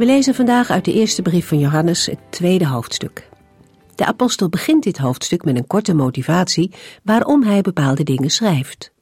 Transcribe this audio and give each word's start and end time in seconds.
We 0.00 0.06
lezen 0.06 0.34
vandaag 0.34 0.70
uit 0.70 0.84
de 0.84 0.92
eerste 0.92 1.22
brief 1.22 1.48
van 1.48 1.58
Johannes 1.58 2.06
het 2.06 2.18
tweede 2.30 2.66
hoofdstuk. 2.66 3.28
De 3.94 4.06
apostel 4.06 4.48
begint 4.48 4.82
dit 4.82 4.98
hoofdstuk 4.98 5.44
met 5.44 5.56
een 5.56 5.66
korte 5.66 5.94
motivatie 5.94 6.72
waarom 7.02 7.42
hij 7.42 7.60
bepaalde 7.60 8.02
dingen 8.02 8.30
schrijft. 8.30 8.92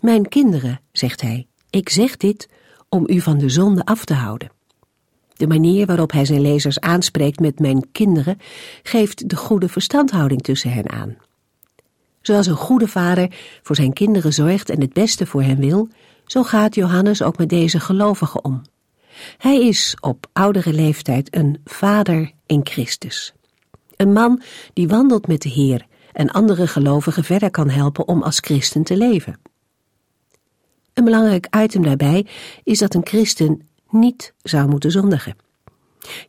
Mijn 0.00 0.28
kinderen, 0.28 0.80
zegt 0.92 1.20
hij, 1.20 1.46
ik 1.70 1.88
zeg 1.88 2.16
dit 2.16 2.48
om 2.88 3.04
u 3.06 3.20
van 3.20 3.38
de 3.38 3.48
zonde 3.48 3.84
af 3.84 4.04
te 4.04 4.14
houden. 4.14 4.50
De 5.32 5.46
manier 5.46 5.86
waarop 5.86 6.12
hij 6.12 6.24
zijn 6.24 6.40
lezers 6.40 6.80
aanspreekt 6.80 7.40
met 7.40 7.58
mijn 7.58 7.92
kinderen 7.92 8.38
geeft 8.82 9.28
de 9.28 9.36
goede 9.36 9.68
verstandhouding 9.68 10.42
tussen 10.42 10.72
hen 10.72 10.90
aan. 10.90 11.16
Zoals 12.20 12.46
een 12.46 12.56
goede 12.56 12.88
vader 12.88 13.34
voor 13.62 13.76
zijn 13.76 13.92
kinderen 13.92 14.32
zorgt 14.32 14.70
en 14.70 14.80
het 14.80 14.92
beste 14.92 15.26
voor 15.26 15.42
hen 15.42 15.58
wil, 15.58 15.88
zo 16.26 16.42
gaat 16.42 16.74
Johannes 16.74 17.22
ook 17.22 17.38
met 17.38 17.48
deze 17.48 17.80
gelovigen 17.80 18.44
om. 18.44 18.62
Hij 19.38 19.66
is 19.66 19.96
op 20.00 20.26
oudere 20.32 20.72
leeftijd 20.72 21.36
een 21.36 21.60
vader 21.64 22.32
in 22.46 22.60
Christus. 22.64 23.32
Een 23.96 24.12
man 24.12 24.42
die 24.72 24.88
wandelt 24.88 25.26
met 25.26 25.42
de 25.42 25.48
Heer 25.48 25.86
en 26.12 26.30
andere 26.30 26.66
gelovigen 26.66 27.24
verder 27.24 27.50
kan 27.50 27.70
helpen 27.70 28.08
om 28.08 28.22
als 28.22 28.38
christen 28.38 28.82
te 28.82 28.96
leven. 28.96 29.40
Een 30.94 31.04
belangrijk 31.04 31.56
item 31.56 31.82
daarbij 31.82 32.26
is 32.64 32.78
dat 32.78 32.94
een 32.94 33.06
christen 33.06 33.68
niet 33.90 34.34
zou 34.42 34.68
moeten 34.68 34.90
zondigen. 34.90 35.36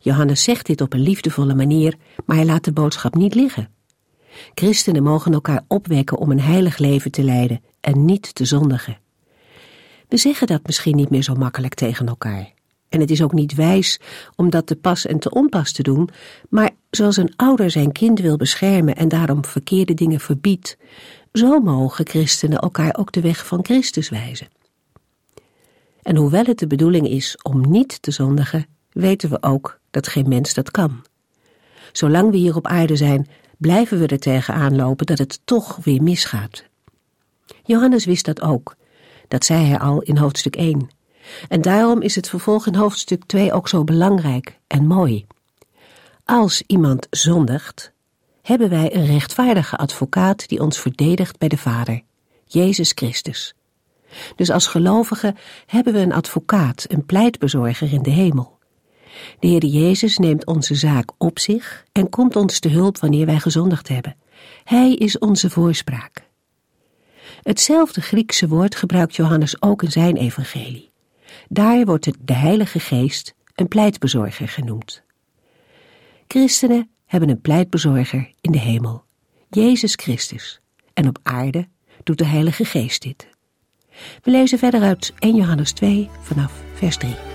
Johannes 0.00 0.42
zegt 0.42 0.66
dit 0.66 0.80
op 0.80 0.92
een 0.92 1.00
liefdevolle 1.00 1.54
manier, 1.54 1.94
maar 2.26 2.36
hij 2.36 2.44
laat 2.44 2.64
de 2.64 2.72
boodschap 2.72 3.14
niet 3.14 3.34
liggen. 3.34 3.68
Christenen 4.54 5.02
mogen 5.02 5.32
elkaar 5.32 5.64
opwekken 5.68 6.18
om 6.18 6.30
een 6.30 6.40
heilig 6.40 6.78
leven 6.78 7.10
te 7.10 7.22
leiden 7.22 7.62
en 7.80 8.04
niet 8.04 8.34
te 8.34 8.44
zondigen. 8.44 8.98
We 10.08 10.16
zeggen 10.16 10.46
dat 10.46 10.66
misschien 10.66 10.96
niet 10.96 11.10
meer 11.10 11.22
zo 11.22 11.34
makkelijk 11.34 11.74
tegen 11.74 12.08
elkaar. 12.08 12.53
En 12.94 13.00
het 13.00 13.10
is 13.10 13.22
ook 13.22 13.32
niet 13.32 13.54
wijs 13.54 14.00
om 14.36 14.50
dat 14.50 14.66
te 14.66 14.76
pas 14.76 15.06
en 15.06 15.18
te 15.18 15.30
onpas 15.30 15.72
te 15.72 15.82
doen, 15.82 16.08
maar 16.48 16.70
zoals 16.90 17.16
een 17.16 17.32
ouder 17.36 17.70
zijn 17.70 17.92
kind 17.92 18.20
wil 18.20 18.36
beschermen 18.36 18.96
en 18.96 19.08
daarom 19.08 19.44
verkeerde 19.44 19.94
dingen 19.94 20.20
verbiedt, 20.20 20.76
zo 21.32 21.60
mogen 21.60 22.06
christenen 22.06 22.58
elkaar 22.58 22.96
ook 22.98 23.12
de 23.12 23.20
weg 23.20 23.46
van 23.46 23.64
Christus 23.64 24.08
wijzen. 24.08 24.48
En 26.02 26.16
hoewel 26.16 26.44
het 26.44 26.58
de 26.58 26.66
bedoeling 26.66 27.08
is 27.08 27.36
om 27.42 27.70
niet 27.70 28.02
te 28.02 28.10
zondigen, 28.10 28.66
weten 28.92 29.30
we 29.30 29.42
ook 29.42 29.78
dat 29.90 30.08
geen 30.08 30.28
mens 30.28 30.54
dat 30.54 30.70
kan. 30.70 31.04
Zolang 31.92 32.30
we 32.30 32.36
hier 32.36 32.56
op 32.56 32.66
aarde 32.66 32.96
zijn, 32.96 33.28
blijven 33.58 33.98
we 33.98 34.06
er 34.06 34.18
tegenaan 34.18 34.76
lopen 34.76 35.06
dat 35.06 35.18
het 35.18 35.40
toch 35.44 35.78
weer 35.82 36.02
misgaat. 36.02 36.64
Johannes 37.64 38.04
wist 38.04 38.24
dat 38.24 38.40
ook. 38.40 38.76
Dat 39.28 39.44
zei 39.44 39.64
hij 39.64 39.78
al 39.78 40.02
in 40.02 40.16
hoofdstuk 40.16 40.56
1. 40.56 40.88
En 41.48 41.60
daarom 41.60 42.00
is 42.02 42.14
het 42.14 42.28
vervolg 42.28 42.66
in 42.66 42.74
hoofdstuk 42.74 43.24
2 43.26 43.52
ook 43.52 43.68
zo 43.68 43.84
belangrijk 43.84 44.58
en 44.66 44.86
mooi. 44.86 45.26
Als 46.24 46.62
iemand 46.66 47.06
zondigt, 47.10 47.92
hebben 48.42 48.70
wij 48.70 48.94
een 48.94 49.06
rechtvaardige 49.06 49.76
advocaat 49.76 50.48
die 50.48 50.60
ons 50.60 50.80
verdedigt 50.80 51.38
bij 51.38 51.48
de 51.48 51.56
Vader, 51.56 52.02
Jezus 52.46 52.92
Christus. 52.94 53.54
Dus 54.36 54.50
als 54.50 54.66
gelovigen 54.66 55.36
hebben 55.66 55.92
we 55.92 55.98
een 55.98 56.12
advocaat, 56.12 56.84
een 56.88 57.06
pleitbezorger 57.06 57.92
in 57.92 58.02
de 58.02 58.10
hemel. 58.10 58.58
De 59.38 59.46
Heer 59.46 59.64
Jezus 59.64 60.18
neemt 60.18 60.46
onze 60.46 60.74
zaak 60.74 61.10
op 61.18 61.38
zich 61.38 61.84
en 61.92 62.08
komt 62.08 62.36
ons 62.36 62.58
te 62.58 62.68
hulp 62.68 62.98
wanneer 62.98 63.26
wij 63.26 63.38
gezondigd 63.38 63.88
hebben. 63.88 64.16
Hij 64.64 64.94
is 64.94 65.18
onze 65.18 65.50
voorspraak. 65.50 66.28
Hetzelfde 67.42 68.00
Griekse 68.00 68.48
woord 68.48 68.74
gebruikt 68.74 69.16
Johannes 69.16 69.62
ook 69.62 69.82
in 69.82 69.90
zijn 69.90 70.16
evangelie. 70.16 70.92
Daar 71.54 71.84
wordt 71.84 72.10
de 72.20 72.32
Heilige 72.32 72.80
Geest 72.80 73.34
een 73.54 73.68
pleitbezorger 73.68 74.48
genoemd. 74.48 75.02
Christenen 76.28 76.90
hebben 77.06 77.28
een 77.28 77.40
pleitbezorger 77.40 78.32
in 78.40 78.52
de 78.52 78.58
hemel, 78.58 79.04
Jezus 79.48 79.94
Christus, 79.94 80.60
en 80.94 81.08
op 81.08 81.18
aarde 81.22 81.68
doet 82.02 82.18
de 82.18 82.26
Heilige 82.26 82.64
Geest 82.64 83.02
dit. 83.02 83.28
We 84.22 84.30
lezen 84.30 84.58
verder 84.58 84.82
uit 84.82 85.12
1 85.18 85.34
Johannes 85.34 85.72
2 85.72 86.08
vanaf 86.20 86.62
vers 86.74 86.96
3. 86.96 87.33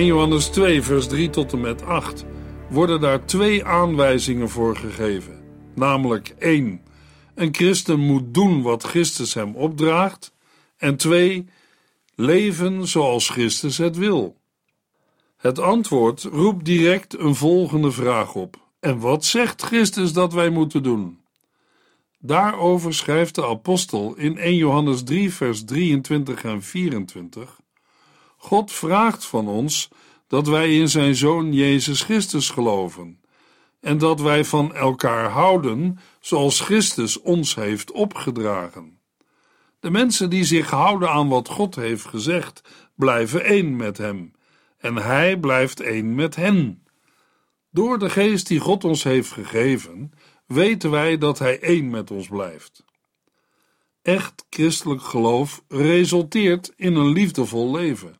1 0.00 0.08
Johannes 0.08 0.46
2, 0.46 0.82
vers 0.82 1.06
3 1.08 1.30
tot 1.30 1.52
en 1.52 1.60
met 1.60 1.82
8 1.82 2.24
worden 2.68 3.00
daar 3.00 3.24
twee 3.24 3.64
aanwijzingen 3.64 4.48
voor 4.48 4.76
gegeven. 4.76 5.42
Namelijk 5.74 6.34
1. 6.38 6.80
Een 7.34 7.54
christen 7.54 7.98
moet 7.98 8.34
doen 8.34 8.62
wat 8.62 8.82
Christus 8.82 9.34
hem 9.34 9.54
opdraagt. 9.54 10.34
En 10.76 10.96
2. 10.96 11.48
Leven 12.14 12.88
zoals 12.88 13.28
Christus 13.28 13.78
het 13.78 13.96
wil. 13.96 14.36
Het 15.36 15.58
antwoord 15.58 16.22
roept 16.22 16.64
direct 16.64 17.18
een 17.18 17.34
volgende 17.34 17.90
vraag 17.90 18.34
op. 18.34 18.56
En 18.78 18.98
wat 18.98 19.24
zegt 19.24 19.62
Christus 19.62 20.12
dat 20.12 20.32
wij 20.32 20.50
moeten 20.50 20.82
doen? 20.82 21.20
Daarover 22.18 22.94
schrijft 22.94 23.34
de 23.34 23.46
apostel 23.46 24.14
in 24.16 24.38
1 24.38 24.56
Johannes 24.56 25.02
3, 25.02 25.32
vers 25.32 25.64
23 25.64 26.44
en 26.44 26.62
24. 26.62 27.60
God 28.42 28.72
vraagt 28.72 29.24
van 29.24 29.48
ons 29.48 29.88
dat 30.26 30.46
wij 30.46 30.76
in 30.76 30.88
zijn 30.88 31.14
Zoon 31.14 31.52
Jezus 31.52 32.02
Christus 32.02 32.50
geloven 32.50 33.20
en 33.80 33.98
dat 33.98 34.20
wij 34.20 34.44
van 34.44 34.74
elkaar 34.74 35.30
houden 35.30 35.98
zoals 36.20 36.60
Christus 36.60 37.20
ons 37.20 37.54
heeft 37.54 37.92
opgedragen. 37.92 38.98
De 39.80 39.90
mensen 39.90 40.30
die 40.30 40.44
zich 40.44 40.70
houden 40.70 41.10
aan 41.10 41.28
wat 41.28 41.48
God 41.48 41.74
heeft 41.74 42.04
gezegd, 42.04 42.62
blijven 42.94 43.44
één 43.44 43.76
met 43.76 43.98
Hem 43.98 44.32
en 44.78 44.96
Hij 44.96 45.38
blijft 45.38 45.80
één 45.80 46.14
met 46.14 46.36
hen. 46.36 46.84
Door 47.70 47.98
de 47.98 48.10
geest 48.10 48.46
die 48.46 48.60
God 48.60 48.84
ons 48.84 49.02
heeft 49.02 49.32
gegeven, 49.32 50.12
weten 50.46 50.90
wij 50.90 51.18
dat 51.18 51.38
Hij 51.38 51.60
één 51.60 51.90
met 51.90 52.10
ons 52.10 52.28
blijft. 52.28 52.84
Echt 54.02 54.44
christelijk 54.50 55.02
geloof 55.02 55.62
resulteert 55.68 56.72
in 56.76 56.94
een 56.94 57.12
liefdevol 57.12 57.70
leven. 57.70 58.19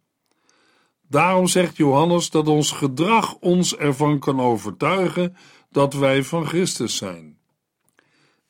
Daarom 1.11 1.47
zegt 1.47 1.77
Johannes 1.77 2.31
dat 2.31 2.49
ons 2.49 2.71
gedrag 2.73 3.35
ons 3.35 3.77
ervan 3.77 4.19
kan 4.19 4.41
overtuigen 4.41 5.37
dat 5.71 5.95
wij 5.95 6.23
van 6.23 6.47
Christus 6.47 6.97
zijn. 6.97 7.39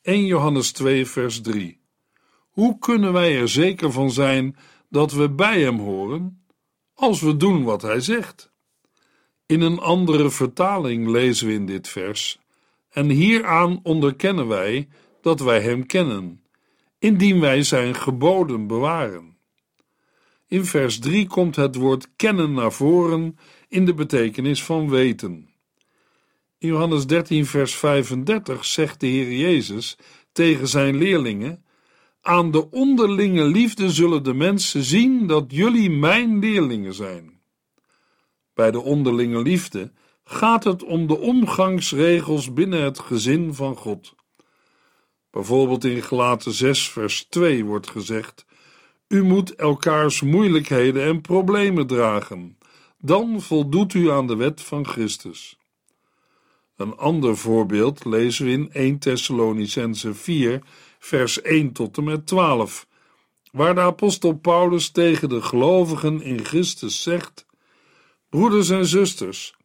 1 0.01 0.25
Johannes 0.25 0.71
2, 0.71 1.05
vers 1.05 1.41
3. 1.41 1.79
Hoe 2.49 2.79
kunnen 2.79 3.13
wij 3.13 3.37
er 3.37 3.49
zeker 3.49 3.91
van 3.91 4.11
zijn 4.11 4.55
dat 4.89 5.11
we 5.11 5.29
bij 5.29 5.61
Hem 5.61 5.79
horen? 5.79 6.43
Als 6.93 7.21
we 7.21 7.37
doen 7.37 7.63
wat 7.63 7.81
Hij 7.81 7.99
zegt. 7.99 8.51
In 9.45 9.61
een 9.61 9.79
andere 9.79 10.29
vertaling 10.29 11.07
lezen 11.07 11.47
we 11.47 11.53
in 11.53 11.65
dit 11.65 11.87
vers: 11.87 12.39
En 12.89 13.09
hieraan 13.09 13.79
onderkennen 13.83 14.47
wij 14.47 14.87
dat 15.21 15.39
wij 15.39 15.61
Hem 15.61 15.85
kennen, 15.85 16.43
indien 16.99 17.39
wij 17.39 17.63
Zijn 17.63 17.95
geboden 17.95 18.67
bewaren. 18.67 19.30
In 20.51 20.65
vers 20.65 20.99
3 20.99 21.27
komt 21.27 21.55
het 21.55 21.75
woord 21.75 22.07
kennen 22.15 22.53
naar 22.53 22.71
voren 22.71 23.37
in 23.67 23.85
de 23.85 23.93
betekenis 23.93 24.63
van 24.63 24.89
weten. 24.89 25.49
In 26.57 26.67
Johannes 26.67 27.07
13, 27.07 27.45
vers 27.45 27.75
35 27.75 28.65
zegt 28.65 28.99
de 28.99 29.07
Heer 29.07 29.31
Jezus 29.31 29.97
tegen 30.31 30.67
zijn 30.67 30.95
leerlingen: 30.95 31.65
Aan 32.21 32.51
de 32.51 32.69
onderlinge 32.71 33.43
liefde 33.43 33.91
zullen 33.91 34.23
de 34.23 34.33
mensen 34.33 34.83
zien 34.83 35.27
dat 35.27 35.45
jullie 35.47 35.89
mijn 35.89 36.39
leerlingen 36.39 36.93
zijn. 36.93 37.41
Bij 38.53 38.71
de 38.71 38.81
onderlinge 38.81 39.41
liefde 39.41 39.91
gaat 40.23 40.63
het 40.63 40.83
om 40.83 41.07
de 41.07 41.17
omgangsregels 41.17 42.53
binnen 42.53 42.83
het 42.83 42.99
gezin 42.99 43.53
van 43.53 43.75
God. 43.75 44.15
Bijvoorbeeld 45.29 45.83
in 45.83 46.01
Gelaten 46.01 46.51
6, 46.51 46.89
vers 46.89 47.25
2 47.29 47.65
wordt 47.65 47.89
gezegd: 47.89 48.45
U 49.11 49.23
moet 49.23 49.55
elkaars 49.55 50.21
moeilijkheden 50.21 51.03
en 51.03 51.21
problemen 51.21 51.87
dragen, 51.87 52.57
dan 52.99 53.41
voldoet 53.41 53.93
u 53.93 54.11
aan 54.11 54.27
de 54.27 54.35
wet 54.35 54.61
van 54.61 54.85
Christus. 54.85 55.57
Een 56.75 56.97
ander 56.97 57.37
voorbeeld 57.37 58.05
lezen 58.05 58.45
we 58.45 58.51
in 58.51 58.69
1 58.71 58.99
Thessalonicense 58.99 60.13
4, 60.13 60.61
vers 60.99 61.41
1 61.41 61.71
tot 61.71 61.97
en 61.97 62.03
met 62.03 62.27
12, 62.27 62.87
waar 63.51 63.75
de 63.75 63.81
apostel 63.81 64.33
Paulus 64.33 64.89
tegen 64.89 65.29
de 65.29 65.41
gelovigen 65.41 66.21
in 66.21 66.45
Christus 66.45 67.03
zegt: 67.03 67.45
Broeders 68.29 68.69
en 68.69 68.85
zusters, 68.85 69.55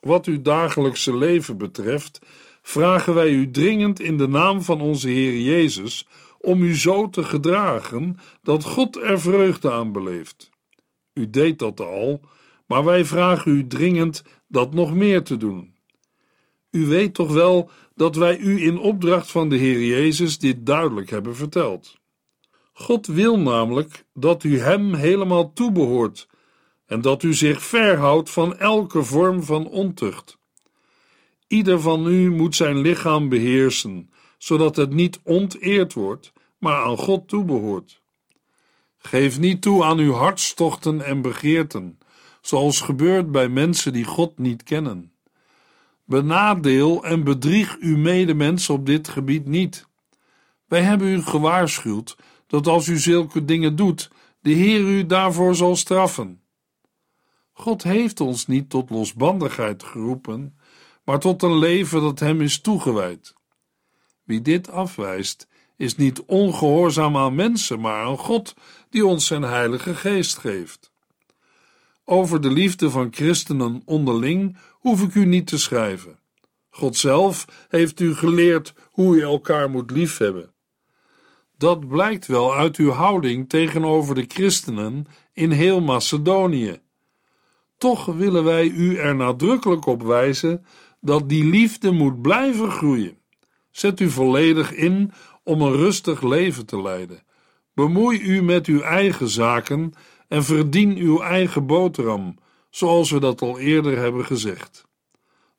wat 0.00 0.26
uw 0.26 0.42
dagelijkse 0.42 1.16
leven 1.16 1.58
betreft, 1.58 2.20
vragen 2.62 3.14
wij 3.14 3.30
u 3.30 3.50
dringend 3.50 4.00
in 4.00 4.16
de 4.16 4.28
naam 4.28 4.62
van 4.62 4.80
onze 4.80 5.08
Heer 5.08 5.40
Jezus 5.40 6.06
om 6.40 6.62
u 6.62 6.76
zo 6.76 7.08
te 7.08 7.24
gedragen 7.24 8.18
dat 8.42 8.64
God 8.64 8.96
er 8.96 9.20
vreugde 9.20 9.70
aan 9.70 9.92
beleeft. 9.92 10.50
U 11.14 11.30
deed 11.30 11.58
dat 11.58 11.80
al, 11.80 12.20
maar 12.66 12.84
wij 12.84 13.04
vragen 13.04 13.52
u 13.52 13.66
dringend 13.66 14.24
dat 14.48 14.74
nog 14.74 14.94
meer 14.94 15.22
te 15.22 15.36
doen. 15.36 15.74
U 16.70 16.86
weet 16.86 17.14
toch 17.14 17.32
wel 17.32 17.70
dat 17.94 18.16
wij 18.16 18.38
u 18.38 18.62
in 18.62 18.78
opdracht 18.78 19.30
van 19.30 19.48
de 19.48 19.56
Heer 19.56 19.84
Jezus 19.84 20.38
dit 20.38 20.66
duidelijk 20.66 21.10
hebben 21.10 21.36
verteld. 21.36 21.98
God 22.72 23.06
wil 23.06 23.38
namelijk 23.38 24.04
dat 24.14 24.44
u 24.44 24.58
Hem 24.58 24.94
helemaal 24.94 25.52
toebehoort 25.52 26.28
en 26.86 27.00
dat 27.00 27.22
u 27.22 27.34
zich 27.34 27.62
verhoudt 27.62 28.30
van 28.30 28.58
elke 28.58 29.02
vorm 29.02 29.42
van 29.42 29.66
ontucht. 29.68 30.38
Ieder 31.46 31.80
van 31.80 32.06
u 32.06 32.30
moet 32.30 32.56
zijn 32.56 32.80
lichaam 32.80 33.28
beheersen, 33.28 34.10
zodat 34.42 34.76
het 34.76 34.92
niet 34.92 35.20
onteerd 35.22 35.92
wordt, 35.92 36.32
maar 36.58 36.84
aan 36.84 36.96
God 36.96 37.28
toebehoort. 37.28 38.02
Geef 38.98 39.38
niet 39.38 39.62
toe 39.62 39.84
aan 39.84 39.98
uw 39.98 40.12
hartstochten 40.12 41.00
en 41.00 41.22
begeerten, 41.22 41.98
zoals 42.40 42.80
gebeurt 42.80 43.30
bij 43.30 43.48
mensen 43.48 43.92
die 43.92 44.04
God 44.04 44.38
niet 44.38 44.62
kennen. 44.62 45.12
Benadeel 46.04 47.04
en 47.04 47.24
bedrieg 47.24 47.76
uw 47.80 47.96
medemens 47.96 48.70
op 48.70 48.86
dit 48.86 49.08
gebied 49.08 49.46
niet. 49.46 49.86
Wij 50.66 50.82
hebben 50.82 51.08
u 51.08 51.22
gewaarschuwd 51.22 52.16
dat 52.46 52.66
als 52.66 52.86
u 52.86 52.98
zulke 52.98 53.44
dingen 53.44 53.76
doet, 53.76 54.10
de 54.40 54.50
Heer 54.50 54.80
u 54.80 55.06
daarvoor 55.06 55.54
zal 55.54 55.76
straffen. 55.76 56.42
God 57.52 57.82
heeft 57.82 58.20
ons 58.20 58.46
niet 58.46 58.70
tot 58.70 58.90
losbandigheid 58.90 59.82
geroepen, 59.82 60.58
maar 61.04 61.18
tot 61.18 61.42
een 61.42 61.58
leven 61.58 62.00
dat 62.00 62.18
Hem 62.18 62.40
is 62.40 62.60
toegewijd. 62.60 63.38
Wie 64.30 64.42
dit 64.42 64.70
afwijst, 64.70 65.48
is 65.76 65.96
niet 65.96 66.22
ongehoorzaam 66.22 67.16
aan 67.16 67.34
mensen, 67.34 67.80
maar 67.80 68.04
aan 68.04 68.18
God, 68.18 68.54
die 68.90 69.06
ons 69.06 69.26
zijn 69.26 69.42
Heilige 69.42 69.94
Geest 69.94 70.38
geeft. 70.38 70.92
Over 72.04 72.40
de 72.40 72.50
liefde 72.50 72.90
van 72.90 73.08
christenen 73.10 73.82
onderling 73.84 74.56
hoef 74.70 75.02
ik 75.02 75.14
u 75.14 75.24
niet 75.24 75.46
te 75.46 75.58
schrijven. 75.58 76.18
God 76.68 76.96
zelf 76.96 77.66
heeft 77.68 78.00
u 78.00 78.14
geleerd 78.14 78.74
hoe 78.90 79.16
u 79.16 79.22
elkaar 79.22 79.70
moet 79.70 79.90
liefhebben. 79.90 80.52
Dat 81.56 81.88
blijkt 81.88 82.26
wel 82.26 82.54
uit 82.54 82.76
uw 82.76 82.90
houding 82.90 83.48
tegenover 83.48 84.14
de 84.14 84.24
christenen 84.28 85.06
in 85.32 85.50
heel 85.50 85.80
Macedonië. 85.80 86.80
Toch 87.78 88.04
willen 88.04 88.44
wij 88.44 88.66
u 88.66 88.96
er 88.96 89.16
nadrukkelijk 89.16 89.86
op 89.86 90.02
wijzen 90.02 90.64
dat 91.00 91.28
die 91.28 91.44
liefde 91.44 91.90
moet 91.90 92.22
blijven 92.22 92.70
groeien. 92.70 93.19
Zet 93.70 94.00
u 94.00 94.10
volledig 94.10 94.72
in 94.72 95.12
om 95.44 95.62
een 95.62 95.76
rustig 95.76 96.22
leven 96.22 96.66
te 96.66 96.82
leiden. 96.82 97.22
Bemoei 97.74 98.20
u 98.20 98.42
met 98.42 98.66
uw 98.66 98.80
eigen 98.80 99.28
zaken 99.28 99.92
en 100.28 100.44
verdien 100.44 100.96
uw 100.96 101.20
eigen 101.20 101.66
boterham, 101.66 102.38
zoals 102.70 103.10
we 103.10 103.20
dat 103.20 103.42
al 103.42 103.58
eerder 103.58 103.98
hebben 103.98 104.24
gezegd. 104.24 104.88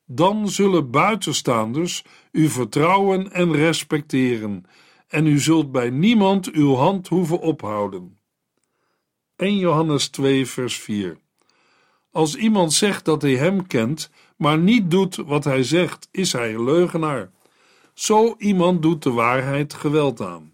Dan 0.06 0.48
zullen 0.48 0.90
buitenstaanders 0.90 2.04
u 2.32 2.48
vertrouwen 2.48 3.32
en 3.32 3.52
respecteren, 3.52 4.64
en 5.08 5.26
u 5.26 5.38
zult 5.38 5.72
bij 5.72 5.90
niemand 5.90 6.50
uw 6.50 6.74
hand 6.74 7.08
hoeven 7.08 7.40
ophouden. 7.40 8.18
1 9.36 9.56
Johannes 9.56 10.08
2, 10.08 10.46
vers 10.46 10.76
4. 10.76 11.18
Als 12.10 12.36
iemand 12.36 12.72
zegt 12.72 13.04
dat 13.04 13.22
hij 13.22 13.36
hem 13.36 13.66
kent, 13.66 14.10
maar 14.36 14.58
niet 14.58 14.90
doet 14.90 15.16
wat 15.16 15.44
hij 15.44 15.62
zegt, 15.62 16.08
is 16.10 16.32
hij 16.32 16.54
een 16.54 16.64
leugenaar. 16.64 17.30
Zo 17.94 18.34
iemand 18.38 18.82
doet 18.82 19.02
de 19.02 19.10
waarheid 19.10 19.74
geweld 19.74 20.20
aan. 20.20 20.52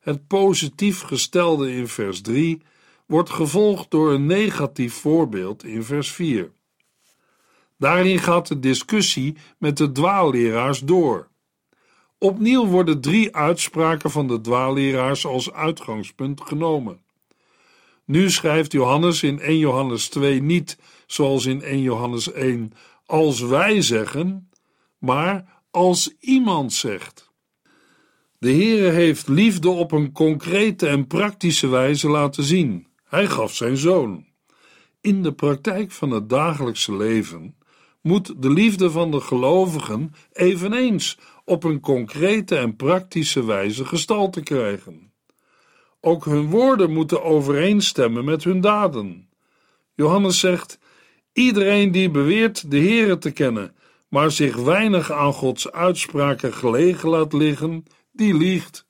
Het 0.00 0.26
positief 0.26 1.00
gestelde 1.00 1.72
in 1.72 1.88
vers 1.88 2.20
3 2.20 2.62
wordt 3.06 3.30
gevolgd 3.30 3.90
door 3.90 4.12
een 4.12 4.26
negatief 4.26 4.94
voorbeeld 4.94 5.64
in 5.64 5.84
vers 5.84 6.10
4. 6.10 6.52
Daarin 7.78 8.18
gaat 8.18 8.46
de 8.46 8.58
discussie 8.58 9.36
met 9.58 9.76
de 9.76 9.92
dwaalleraars 9.92 10.78
door. 10.78 11.28
Opnieuw 12.18 12.66
worden 12.66 13.00
drie 13.00 13.36
uitspraken 13.36 14.10
van 14.10 14.28
de 14.28 14.40
dwaalleraars 14.40 15.26
als 15.26 15.52
uitgangspunt 15.52 16.40
genomen. 16.40 17.00
Nu 18.04 18.30
schrijft 18.30 18.72
Johannes 18.72 19.22
in 19.22 19.40
1 19.40 19.58
Johannes 19.58 20.08
2 20.08 20.42
niet, 20.42 20.78
zoals 21.06 21.46
in 21.46 21.62
1 21.62 21.80
Johannes 21.80 22.32
1, 22.32 22.72
als 23.06 23.40
wij 23.40 23.82
zeggen, 23.82 24.50
maar 24.98 25.62
als 25.74 26.14
iemand 26.20 26.72
zegt. 26.72 27.30
De 28.38 28.50
Heere 28.50 28.90
heeft 28.90 29.28
liefde 29.28 29.68
op 29.68 29.92
een 29.92 30.12
concrete 30.12 30.86
en 30.86 31.06
praktische 31.06 31.68
wijze 31.68 32.08
laten 32.08 32.44
zien. 32.44 32.86
Hij 33.04 33.26
gaf 33.26 33.54
zijn 33.54 33.76
zoon. 33.76 34.26
In 35.00 35.22
de 35.22 35.32
praktijk 35.32 35.90
van 35.90 36.10
het 36.10 36.28
dagelijkse 36.28 36.96
leven 36.96 37.56
moet 38.00 38.42
de 38.42 38.50
liefde 38.50 38.90
van 38.90 39.10
de 39.10 39.20
gelovigen 39.20 40.12
eveneens 40.32 41.18
op 41.44 41.64
een 41.64 41.80
concrete 41.80 42.56
en 42.56 42.76
praktische 42.76 43.44
wijze 43.44 43.84
gestalte 43.84 44.42
krijgen. 44.42 45.12
Ook 46.00 46.24
hun 46.24 46.50
woorden 46.50 46.92
moeten 46.92 47.22
overeenstemmen 47.22 48.24
met 48.24 48.44
hun 48.44 48.60
daden. 48.60 49.28
Johannes 49.94 50.38
zegt: 50.38 50.78
Iedereen 51.32 51.92
die 51.92 52.10
beweert 52.10 52.70
de 52.70 52.78
Heere 52.78 53.18
te 53.18 53.30
kennen, 53.30 53.74
maar 54.14 54.30
zich 54.30 54.56
weinig 54.56 55.12
aan 55.12 55.32
Gods 55.32 55.72
uitspraken 55.72 56.52
gelegen 56.52 57.08
laat 57.08 57.32
liggen, 57.32 57.84
die 58.12 58.36
liegt. 58.36 58.86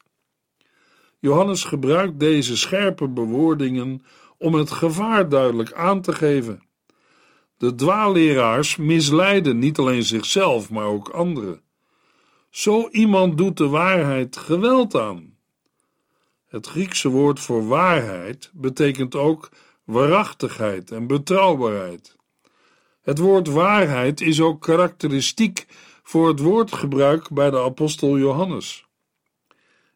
Johannes 1.18 1.64
gebruikt 1.64 2.20
deze 2.20 2.56
scherpe 2.56 3.08
bewoordingen 3.08 4.04
om 4.38 4.54
het 4.54 4.70
gevaar 4.70 5.28
duidelijk 5.28 5.72
aan 5.72 6.00
te 6.00 6.12
geven. 6.12 6.62
De 7.56 7.74
dwaalleraars 7.74 8.76
misleiden 8.76 9.58
niet 9.58 9.78
alleen 9.78 10.02
zichzelf, 10.02 10.70
maar 10.70 10.86
ook 10.86 11.08
anderen. 11.08 11.60
Zo 12.50 12.88
iemand 12.88 13.38
doet 13.38 13.56
de 13.56 13.68
waarheid 13.68 14.36
geweld 14.36 14.94
aan. 14.94 15.36
Het 16.46 16.66
Griekse 16.66 17.08
woord 17.08 17.40
voor 17.40 17.66
waarheid 17.66 18.50
betekent 18.54 19.14
ook 19.14 19.50
waarachtigheid 19.84 20.90
en 20.90 21.06
betrouwbaarheid. 21.06 22.16
Het 23.04 23.18
woord 23.18 23.48
waarheid 23.48 24.20
is 24.20 24.40
ook 24.40 24.60
karakteristiek 24.60 25.66
voor 26.02 26.28
het 26.28 26.40
woordgebruik 26.40 27.30
bij 27.30 27.50
de 27.50 27.60
apostel 27.60 28.18
Johannes. 28.18 28.86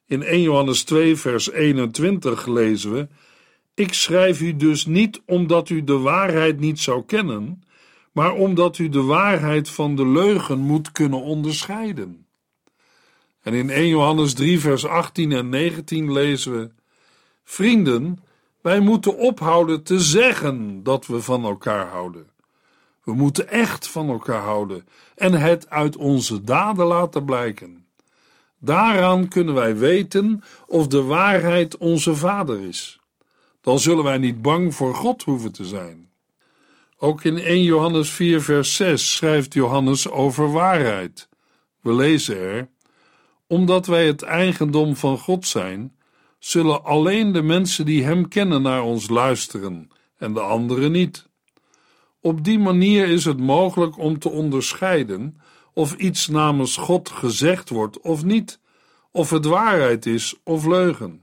In 0.06 0.22
1 0.22 0.42
Johannes 0.42 0.82
2, 0.82 1.16
vers 1.16 1.50
21 1.50 2.46
lezen 2.46 2.92
we: 2.92 3.08
Ik 3.74 3.92
schrijf 3.92 4.40
u 4.40 4.56
dus 4.56 4.86
niet 4.86 5.22
omdat 5.26 5.68
u 5.68 5.84
de 5.84 5.98
waarheid 5.98 6.60
niet 6.60 6.80
zou 6.80 7.04
kennen, 7.04 7.62
maar 8.12 8.32
omdat 8.32 8.78
u 8.78 8.88
de 8.88 9.02
waarheid 9.02 9.68
van 9.68 9.96
de 9.96 10.06
leugen 10.06 10.58
moet 10.58 10.92
kunnen 10.92 11.22
onderscheiden. 11.22 12.26
En 13.42 13.54
in 13.54 13.70
1 13.70 13.88
Johannes 13.88 14.34
3, 14.34 14.60
vers 14.60 14.86
18 14.86 15.32
en 15.32 15.48
19 15.48 16.12
lezen 16.12 16.52
we: 16.52 16.70
Vrienden, 17.44 18.18
wij 18.60 18.80
moeten 18.80 19.16
ophouden 19.16 19.82
te 19.82 20.00
zeggen 20.00 20.82
dat 20.82 21.06
we 21.06 21.20
van 21.20 21.44
elkaar 21.44 21.86
houden. 21.86 22.36
We 23.08 23.14
moeten 23.14 23.48
echt 23.48 23.88
van 23.88 24.08
elkaar 24.08 24.42
houden 24.42 24.86
en 25.14 25.32
het 25.32 25.70
uit 25.70 25.96
onze 25.96 26.44
daden 26.44 26.86
laten 26.86 27.24
blijken. 27.24 27.86
Daaraan 28.58 29.28
kunnen 29.28 29.54
wij 29.54 29.76
weten 29.76 30.42
of 30.66 30.86
de 30.86 31.02
waarheid 31.02 31.76
onze 31.76 32.14
Vader 32.14 32.60
is. 32.60 33.00
Dan 33.60 33.78
zullen 33.78 34.04
wij 34.04 34.18
niet 34.18 34.42
bang 34.42 34.74
voor 34.74 34.94
God 34.94 35.22
hoeven 35.22 35.52
te 35.52 35.64
zijn. 35.64 36.10
Ook 36.98 37.24
in 37.24 37.38
1 37.38 37.62
Johannes 37.62 38.10
4, 38.10 38.42
vers 38.42 38.76
6 38.76 39.14
schrijft 39.14 39.54
Johannes 39.54 40.08
over 40.08 40.52
waarheid. 40.52 41.28
We 41.80 41.94
lezen 41.94 42.36
er: 42.36 42.68
Omdat 43.46 43.86
wij 43.86 44.06
het 44.06 44.22
eigendom 44.22 44.96
van 44.96 45.18
God 45.18 45.46
zijn, 45.46 45.96
zullen 46.38 46.84
alleen 46.84 47.32
de 47.32 47.42
mensen 47.42 47.86
die 47.86 48.04
Hem 48.04 48.28
kennen 48.28 48.62
naar 48.62 48.82
ons 48.82 49.08
luisteren 49.08 49.90
en 50.16 50.34
de 50.34 50.40
anderen 50.40 50.92
niet. 50.92 51.27
Op 52.20 52.44
die 52.44 52.58
manier 52.58 53.08
is 53.08 53.24
het 53.24 53.38
mogelijk 53.38 53.98
om 53.98 54.18
te 54.18 54.28
onderscheiden 54.28 55.40
of 55.72 55.94
iets 55.94 56.28
namens 56.28 56.76
God 56.76 57.08
gezegd 57.08 57.68
wordt 57.68 58.00
of 58.00 58.24
niet, 58.24 58.60
of 59.10 59.30
het 59.30 59.44
waarheid 59.44 60.06
is 60.06 60.34
of 60.44 60.66
leugen. 60.66 61.22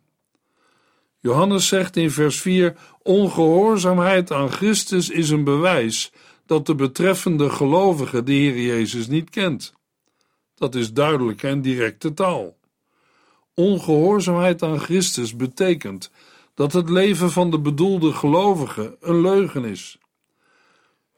Johannes 1.20 1.68
zegt 1.68 1.98
in 1.98 2.12
vers 2.12 2.42
4: 2.42 2.75
Ongehoorzaamheid 3.02 4.32
aan 4.32 4.52
Christus 4.52 5.10
is 5.10 5.30
een 5.30 5.44
bewijs 5.44 6.12
dat 6.46 6.66
de 6.66 6.75
betreffende 6.75 7.50
gelovige 7.50 8.24
de 8.24 8.32
Heer 8.32 8.62
Jezus 8.62 9.08
niet 9.08 9.30
kent. 9.30 9.74
Dat 10.56 10.75
is 10.75 10.94
duidelijke 10.94 11.48
en 11.48 11.62
directe 11.62 12.14
taal. 12.14 12.58
Ongehoorzaamheid 13.54 14.64
aan 14.64 14.80
Christus 14.80 15.36
betekent 15.36 16.12
dat 16.54 16.74
het 16.74 16.90
leven 16.90 17.32
van 17.32 17.52
de 17.52 17.60
bedoelde 17.60 18.14
gelovige 18.14 18.98
een 19.02 19.22
leugen 19.22 19.66
is. 19.66 19.98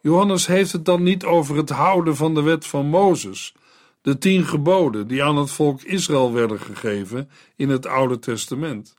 Johannes 0.01 0.48
heeft 0.48 0.72
het 0.72 0.86
dan 0.86 1.04
niet 1.04 1.25
over 1.25 1.56
het 1.56 1.70
houden 1.70 2.16
van 2.16 2.34
de 2.34 2.42
wet 2.42 2.66
van 2.66 2.86
Mozes, 2.86 3.54
de 4.01 4.18
tien 4.18 4.46
geboden 4.46 5.08
die 5.08 5.24
aan 5.24 5.38
het 5.38 5.51
volk 5.51 5.82
Israël 5.82 6.34
werden 6.34 6.60
gegeven 6.60 7.30
in 7.56 7.70
het 7.70 7.86
Oude 7.86 8.20
Testament. 8.20 8.96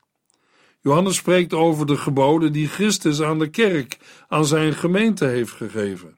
Johannes 0.81 1.15
spreekt 1.15 1.53
over 1.53 1.85
de 1.85 1.97
geboden 1.97 2.51
die 2.51 2.67
Christus 2.67 3.21
aan 3.21 3.39
de 3.39 3.49
kerk, 3.49 3.97
aan 4.27 4.45
zijn 4.45 4.73
gemeente 4.73 5.25
heeft 5.25 5.51
gegeven. 5.51 6.17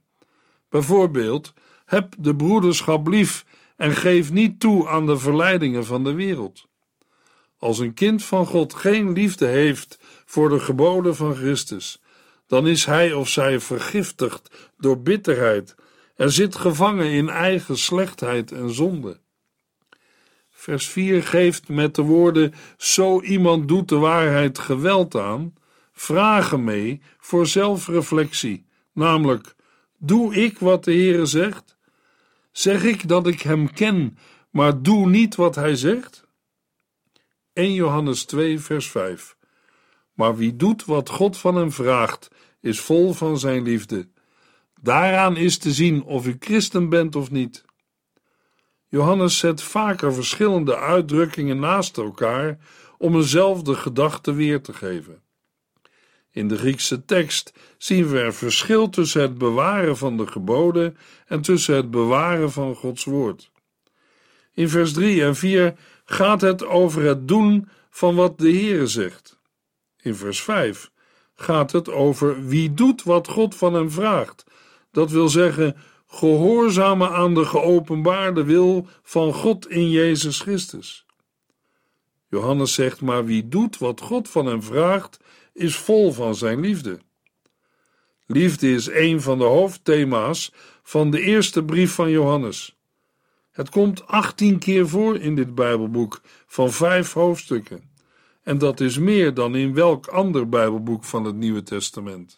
Bijvoorbeeld, 0.69 1.53
heb 1.85 2.15
de 2.17 2.35
broederschap 2.35 3.07
lief 3.07 3.45
en 3.75 3.91
geef 3.91 4.31
niet 4.31 4.59
toe 4.59 4.87
aan 4.87 5.05
de 5.05 5.17
verleidingen 5.17 5.85
van 5.85 6.03
de 6.03 6.13
wereld. 6.13 6.67
Als 7.57 7.79
een 7.79 7.93
kind 7.93 8.23
van 8.23 8.45
God 8.45 8.73
geen 8.73 9.13
liefde 9.13 9.45
heeft 9.45 9.99
voor 10.25 10.49
de 10.49 10.59
geboden 10.59 11.15
van 11.15 11.35
Christus, 11.35 12.00
dan 12.51 12.67
is 12.67 12.85
hij 12.85 13.13
of 13.13 13.29
zij 13.29 13.59
vergiftigd 13.59 14.71
door 14.77 15.01
bitterheid 15.01 15.75
en 16.15 16.31
zit 16.31 16.55
gevangen 16.55 17.11
in 17.11 17.29
eigen 17.29 17.77
slechtheid 17.77 18.51
en 18.51 18.69
zonde. 18.69 19.19
Vers 20.49 20.87
4 20.87 21.23
geeft 21.23 21.69
met 21.69 21.95
de 21.95 22.01
woorden: 22.01 22.53
Zo 22.77 23.21
iemand 23.21 23.67
doet 23.67 23.89
de 23.89 23.95
waarheid 23.95 24.59
geweld 24.59 25.15
aan, 25.15 25.53
vragen 25.91 26.63
mee 26.63 27.01
voor 27.17 27.47
zelfreflectie, 27.47 28.65
namelijk: 28.93 29.55
Doe 29.97 30.35
ik 30.35 30.59
wat 30.59 30.83
de 30.83 30.91
Heere 30.91 31.25
zegt? 31.25 31.77
Zeg 32.51 32.83
ik 32.83 33.07
dat 33.07 33.27
ik 33.27 33.41
hem 33.41 33.73
ken, 33.73 34.17
maar 34.49 34.81
doe 34.81 35.09
niet 35.09 35.35
wat 35.35 35.55
hij 35.55 35.75
zegt? 35.75 36.27
1 37.53 37.73
Johannes 37.73 38.23
2, 38.23 38.59
vers 38.59 38.87
5. 38.87 39.35
Maar 40.13 40.35
wie 40.35 40.55
doet 40.55 40.85
wat 40.85 41.09
God 41.09 41.37
van 41.37 41.55
hem 41.55 41.71
vraagt, 41.71 42.29
is 42.61 42.79
vol 42.79 43.13
van 43.13 43.39
zijn 43.39 43.63
liefde. 43.63 44.07
Daaraan 44.81 45.37
is 45.37 45.57
te 45.57 45.71
zien 45.71 46.03
of 46.03 46.27
u 46.27 46.35
christen 46.39 46.89
bent 46.89 47.15
of 47.15 47.31
niet. 47.31 47.65
Johannes 48.87 49.37
zet 49.37 49.63
vaker 49.63 50.13
verschillende 50.13 50.77
uitdrukkingen 50.77 51.59
naast 51.59 51.97
elkaar 51.97 52.57
om 52.97 53.15
eenzelfde 53.15 53.75
gedachte 53.75 54.33
weer 54.33 54.61
te 54.61 54.73
geven. 54.73 55.21
In 56.31 56.47
de 56.47 56.57
Griekse 56.57 57.05
tekst 57.05 57.53
zien 57.77 58.07
we 58.07 58.19
er 58.19 58.33
verschil 58.33 58.89
tussen 58.89 59.21
het 59.21 59.37
bewaren 59.37 59.97
van 59.97 60.17
de 60.17 60.27
geboden 60.27 60.97
en 61.25 61.41
tussen 61.41 61.75
het 61.75 61.91
bewaren 61.91 62.51
van 62.51 62.75
Gods 62.75 63.03
woord. 63.03 63.51
In 64.53 64.69
vers 64.69 64.93
3 64.93 65.23
en 65.23 65.35
4 65.35 65.75
gaat 66.05 66.41
het 66.41 66.65
over 66.65 67.03
het 67.03 67.27
doen 67.27 67.69
van 67.89 68.15
wat 68.15 68.37
de 68.37 68.51
Heere 68.51 68.87
zegt. 68.87 69.39
In 70.01 70.15
vers 70.15 70.41
5 70.41 70.91
gaat 71.41 71.71
het 71.71 71.89
over 71.89 72.45
wie 72.45 72.73
doet 72.73 73.03
wat 73.03 73.27
God 73.27 73.55
van 73.55 73.73
hem 73.73 73.91
vraagt. 73.91 74.43
Dat 74.91 75.11
wil 75.11 75.29
zeggen, 75.29 75.75
gehoorzamen 76.07 77.09
aan 77.11 77.33
de 77.33 77.45
geopenbaarde 77.45 78.43
wil 78.43 78.87
van 79.03 79.33
God 79.33 79.69
in 79.69 79.89
Jezus 79.89 80.39
Christus. 80.39 81.05
Johannes 82.29 82.73
zegt 82.73 83.01
maar 83.01 83.25
wie 83.25 83.47
doet 83.47 83.77
wat 83.77 84.01
God 84.01 84.29
van 84.29 84.45
hem 84.45 84.63
vraagt, 84.63 85.19
is 85.53 85.75
vol 85.75 86.11
van 86.11 86.35
zijn 86.35 86.59
liefde. 86.59 86.99
Liefde 88.25 88.71
is 88.71 88.89
een 88.89 89.21
van 89.21 89.37
de 89.37 89.43
hoofdthema's 89.43 90.53
van 90.83 91.11
de 91.11 91.21
eerste 91.21 91.63
brief 91.63 91.93
van 91.93 92.09
Johannes. 92.09 92.75
Het 93.51 93.69
komt 93.69 94.07
18 94.07 94.59
keer 94.59 94.87
voor 94.87 95.17
in 95.17 95.35
dit 95.35 95.55
Bijbelboek 95.55 96.21
van 96.47 96.71
vijf 96.71 97.13
hoofdstukken. 97.13 97.90
En 98.51 98.57
dat 98.57 98.79
is 98.79 98.97
meer 98.97 99.33
dan 99.33 99.55
in 99.55 99.73
welk 99.73 100.07
ander 100.07 100.49
Bijbelboek 100.49 101.03
van 101.03 101.25
het 101.25 101.35
Nieuwe 101.35 101.63
Testament. 101.63 102.37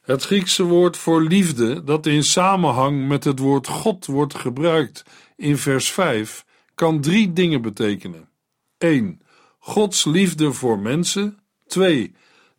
Het 0.00 0.22
Griekse 0.22 0.62
woord 0.62 0.96
voor 0.96 1.22
liefde, 1.22 1.84
dat 1.84 2.06
in 2.06 2.24
samenhang 2.24 3.08
met 3.08 3.24
het 3.24 3.38
woord 3.38 3.66
God 3.66 4.06
wordt 4.06 4.34
gebruikt 4.34 5.04
in 5.36 5.56
vers 5.56 5.90
5, 5.90 6.44
kan 6.74 7.00
drie 7.00 7.32
dingen 7.32 7.62
betekenen. 7.62 8.28
1. 8.78 9.20
Gods 9.58 10.04
liefde 10.04 10.52
voor 10.52 10.78
mensen. 10.78 11.38
2. 11.66 12.14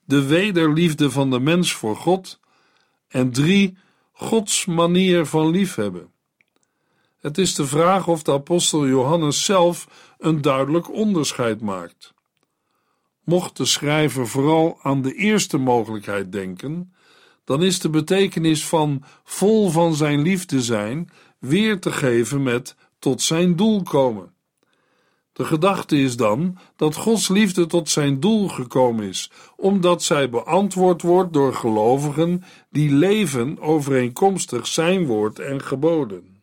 De 0.06 0.26
wederliefde 0.26 1.12
van 1.12 1.30
de 1.30 1.40
mens 1.40 1.74
voor 1.74 1.96
God. 1.96 2.40
En 3.08 3.32
3. 3.32 3.78
Gods 4.12 4.66
manier 4.66 5.26
van 5.26 5.50
liefhebben. 5.50 6.12
Het 7.20 7.38
is 7.38 7.56
de 7.56 7.66
vraag 7.66 8.08
of 8.08 8.24
de 8.24 8.32
apostel 8.32 8.88
Johannes 8.88 9.46
zelf 9.46 9.88
een 10.18 10.42
duidelijk 10.42 10.94
onderscheid 10.94 11.62
maakt. 11.62 12.18
Mocht 13.30 13.58
de 13.58 13.66
schrijver 13.66 14.28
vooral 14.28 14.80
aan 14.82 15.02
de 15.02 15.14
eerste 15.14 15.58
mogelijkheid 15.58 16.32
denken, 16.32 16.94
dan 17.44 17.64
is 17.64 17.80
de 17.80 17.90
betekenis 17.90 18.66
van 18.66 19.04
vol 19.24 19.70
van 19.70 19.96
zijn 19.96 20.22
liefde 20.22 20.62
zijn 20.62 21.10
weer 21.40 21.80
te 21.80 21.92
geven 21.92 22.44
met 22.44 22.76
tot 23.00 23.22
zijn 23.22 23.56
doel 23.56 23.84
komen. 23.84 24.34
De 25.34 25.46
gedachte 25.46 25.98
is 25.98 26.18
dan 26.18 26.58
dat 26.76 26.96
Gods 26.96 27.28
liefde 27.28 27.66
tot 27.66 27.90
zijn 27.90 28.20
doel 28.20 28.48
gekomen 28.48 29.06
is, 29.06 29.32
omdat 29.56 30.04
zij 30.04 30.30
beantwoord 30.30 31.02
wordt 31.02 31.34
door 31.34 31.54
gelovigen 31.54 32.44
die 32.70 32.92
leven 32.92 33.60
overeenkomstig 33.60 34.68
zijn 34.68 35.06
woord 35.06 35.40
en 35.40 35.62
geboden. 35.62 36.42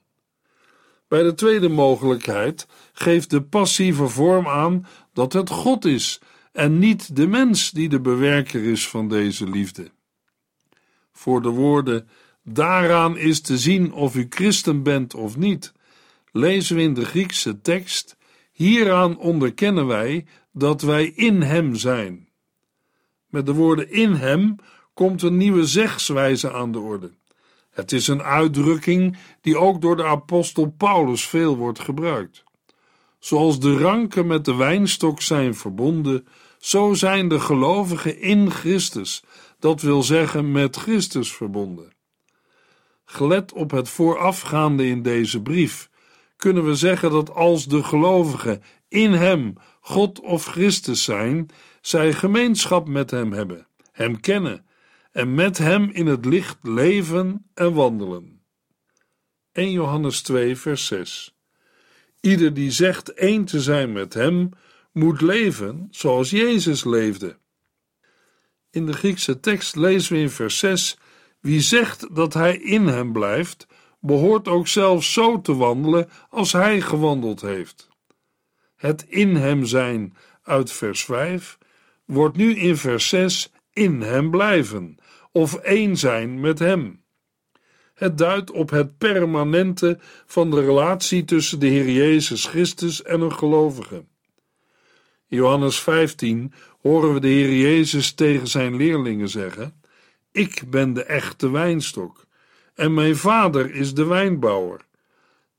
Bij 1.08 1.22
de 1.22 1.34
tweede 1.34 1.68
mogelijkheid 1.68 2.66
geeft 2.92 3.30
de 3.30 3.42
passieve 3.42 4.08
vorm 4.08 4.48
aan 4.48 4.86
dat 5.12 5.32
het 5.32 5.50
God 5.50 5.84
is 5.84 6.20
en 6.56 6.78
niet 6.78 7.16
de 7.16 7.26
mens 7.26 7.70
die 7.70 7.88
de 7.88 8.00
bewerker 8.00 8.64
is 8.64 8.88
van 8.88 9.08
deze 9.08 9.50
liefde 9.50 9.90
voor 11.16 11.42
de 11.42 11.48
woorden: 11.48 12.08
Daaraan 12.42 13.16
is 13.16 13.40
te 13.40 13.58
zien 13.58 13.92
of 13.92 14.16
u 14.16 14.26
christen 14.28 14.82
bent 14.82 15.14
of 15.14 15.36
niet, 15.36 15.72
lezen 16.32 16.76
we 16.76 16.82
in 16.82 16.94
de 16.94 17.04
Griekse 17.04 17.60
tekst: 17.60 18.16
Hieraan 18.52 19.18
onderkennen 19.18 19.86
wij 19.86 20.26
dat 20.52 20.82
wij 20.82 21.06
in 21.06 21.42
Hem 21.42 21.74
zijn. 21.74 22.28
Met 23.26 23.46
de 23.46 23.52
woorden 23.52 23.90
in 23.90 24.12
Hem 24.12 24.56
komt 24.94 25.22
een 25.22 25.36
nieuwe 25.36 25.66
zegswijze 25.66 26.52
aan 26.52 26.72
de 26.72 26.78
orde. 26.78 27.12
Het 27.70 27.92
is 27.92 28.08
een 28.08 28.22
uitdrukking 28.22 29.16
die 29.40 29.58
ook 29.58 29.80
door 29.80 29.96
de 29.96 30.04
apostel 30.04 30.74
Paulus 30.76 31.26
veel 31.26 31.56
wordt 31.56 31.80
gebruikt. 31.80 32.44
Zoals 33.18 33.60
de 33.60 33.78
ranken 33.78 34.26
met 34.26 34.44
de 34.44 34.54
wijnstok 34.54 35.22
zijn 35.22 35.54
verbonden, 35.54 36.26
zo 36.66 36.94
zijn 36.94 37.28
de 37.28 37.40
gelovigen 37.40 38.20
in 38.20 38.50
Christus 38.50 39.22
dat 39.58 39.80
wil 39.80 40.02
zeggen 40.02 40.52
met 40.52 40.76
Christus 40.76 41.32
verbonden. 41.32 41.92
Gelet 43.04 43.52
op 43.52 43.70
het 43.70 43.88
voorafgaande 43.88 44.86
in 44.86 45.02
deze 45.02 45.42
brief, 45.42 45.90
kunnen 46.36 46.64
we 46.64 46.74
zeggen 46.74 47.10
dat 47.10 47.34
als 47.34 47.66
de 47.66 47.82
gelovigen 47.82 48.62
in 48.88 49.12
Hem 49.12 49.54
God 49.80 50.20
of 50.20 50.44
Christus 50.44 51.04
zijn, 51.04 51.48
zij 51.80 52.12
gemeenschap 52.12 52.88
met 52.88 53.10
Hem 53.10 53.32
hebben, 53.32 53.66
Hem 53.92 54.20
kennen 54.20 54.66
en 55.12 55.34
met 55.34 55.58
Hem 55.58 55.90
in 55.90 56.06
het 56.06 56.24
licht 56.24 56.58
leven 56.62 57.46
en 57.54 57.74
wandelen. 57.74 58.42
1 59.52 59.70
Johannes 59.70 60.22
2, 60.22 60.56
vers 60.56 60.86
6. 60.86 61.36
Ieder 62.20 62.54
die 62.54 62.70
zegt 62.70 63.12
één 63.12 63.44
te 63.44 63.60
zijn 63.60 63.92
met 63.92 64.14
Hem, 64.14 64.50
moet 64.96 65.20
leven 65.20 65.88
zoals 65.90 66.30
Jezus 66.30 66.84
leefde. 66.84 67.38
In 68.70 68.86
de 68.86 68.92
Griekse 68.92 69.40
tekst 69.40 69.76
lezen 69.76 70.12
we 70.12 70.18
in 70.18 70.30
vers 70.30 70.58
6: 70.58 70.98
Wie 71.40 71.60
zegt 71.60 72.14
dat 72.14 72.34
hij 72.34 72.56
in 72.56 72.86
hem 72.86 73.12
blijft, 73.12 73.66
behoort 74.00 74.48
ook 74.48 74.66
zelf 74.68 75.04
zo 75.04 75.40
te 75.40 75.54
wandelen 75.54 76.08
als 76.30 76.52
hij 76.52 76.80
gewandeld 76.80 77.40
heeft. 77.40 77.88
Het 78.76 79.04
in 79.08 79.36
hem 79.36 79.64
zijn 79.64 80.16
uit 80.42 80.72
vers 80.72 81.04
5 81.04 81.58
wordt 82.04 82.36
nu 82.36 82.54
in 82.54 82.76
vers 82.76 83.08
6 83.08 83.52
in 83.72 84.00
hem 84.00 84.30
blijven, 84.30 84.96
of 85.32 85.54
één 85.54 85.96
zijn 85.96 86.40
met 86.40 86.58
Hem. 86.58 87.04
Het 87.94 88.18
duidt 88.18 88.50
op 88.50 88.70
het 88.70 88.98
permanente 88.98 89.98
van 90.26 90.50
de 90.50 90.60
relatie 90.60 91.24
tussen 91.24 91.58
de 91.58 91.66
Heer 91.66 91.90
Jezus 91.90 92.46
Christus 92.46 93.02
en 93.02 93.20
een 93.20 93.32
gelovige. 93.32 94.04
In 95.28 95.36
Johannes 95.36 95.80
15 95.80 96.52
horen 96.80 97.14
we 97.14 97.20
de 97.20 97.28
Heer 97.28 97.56
Jezus 97.56 98.12
tegen 98.12 98.46
zijn 98.46 98.76
leerlingen 98.76 99.28
zeggen: 99.28 99.82
Ik 100.32 100.62
ben 100.70 100.92
de 100.92 101.04
echte 101.04 101.50
wijnstok 101.50 102.26
en 102.74 102.94
mijn 102.94 103.16
vader 103.16 103.74
is 103.74 103.94
de 103.94 104.04
wijnbouwer. 104.04 104.80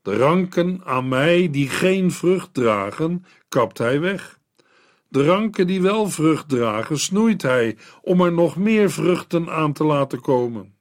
De 0.02 0.16
ranken 0.16 0.80
aan 0.84 1.08
mij 1.08 1.50
die 1.50 1.68
geen 1.68 2.10
vrucht 2.10 2.54
dragen, 2.54 3.24
kapt 3.48 3.78
hij 3.78 4.00
weg. 4.00 4.38
De 5.08 5.24
ranken 5.24 5.66
die 5.66 5.82
wel 5.82 6.10
vrucht 6.10 6.48
dragen, 6.48 6.98
snoeit 6.98 7.42
hij 7.42 7.76
om 8.02 8.20
er 8.20 8.32
nog 8.32 8.56
meer 8.56 8.90
vruchten 8.90 9.48
aan 9.48 9.72
te 9.72 9.84
laten 9.84 10.20
komen. 10.20 10.74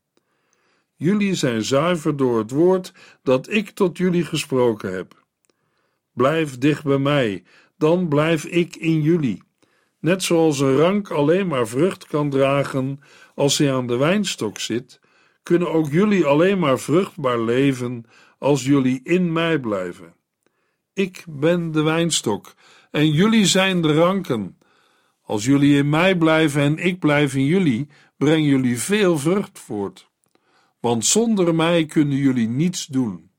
Jullie 0.96 1.34
zijn 1.34 1.63
zuiver 1.63 2.17
door 2.17 2.38
het 2.38 2.51
woord 2.51 2.94
dat 3.24 3.50
ik 3.50 3.70
tot 3.70 3.98
jullie 3.98 4.25
gesproken 4.25 4.94
heb. 4.94 5.25
Blijf 6.13 6.58
dicht 6.58 6.84
bij 6.84 6.98
mij, 6.98 7.44
dan 7.77 8.07
blijf 8.07 8.46
ik 8.46 8.75
in 8.75 9.01
jullie. 9.01 9.43
Net 10.00 10.24
zoals 10.24 10.60
een 10.60 10.75
rank 10.75 11.12
alleen 11.12 11.48
maar 11.48 11.67
vrucht 11.67 12.07
kan 12.07 12.29
dragen 12.29 13.00
als 13.36 13.57
hij 13.57 13.74
aan 13.74 13.88
de 13.88 13.98
wijnstok 13.98 14.60
zit, 14.60 15.00
kunnen 15.43 15.72
ook 15.74 15.91
jullie 15.91 16.25
alleen 16.25 16.60
maar 16.60 16.79
vruchtbaar 16.79 17.39
leven 17.39 18.05
als 18.39 18.65
jullie 18.65 19.00
in 19.03 19.31
mij 19.31 19.60
blijven. 19.60 20.13
Ik 20.93 21.24
ben 21.29 21.72
de 21.72 21.81
wijnstok 21.81 22.53
en 22.91 23.12
jullie 23.12 23.46
zijn 23.46 23.81
de 23.81 23.93
ranken. 23.93 24.57
Als 25.22 25.46
jullie 25.46 25.77
in 25.77 25.89
mij 25.89 26.17
blijven 26.17 26.62
en 26.62 26.77
ik 26.77 27.00
blijf 27.00 27.36
in 27.36 27.46
jullie, 27.46 27.88
brengen 28.17 28.50
jullie 28.50 28.79
veel 28.79 29.17
vrucht 29.17 29.60
voort. 29.60 30.10
Want 30.79 31.05
zonder 31.05 31.55
mij 31.55 31.86
kunnen 31.86 32.17
jullie 32.17 32.48
niets 32.48 32.86
doen. 32.86 33.31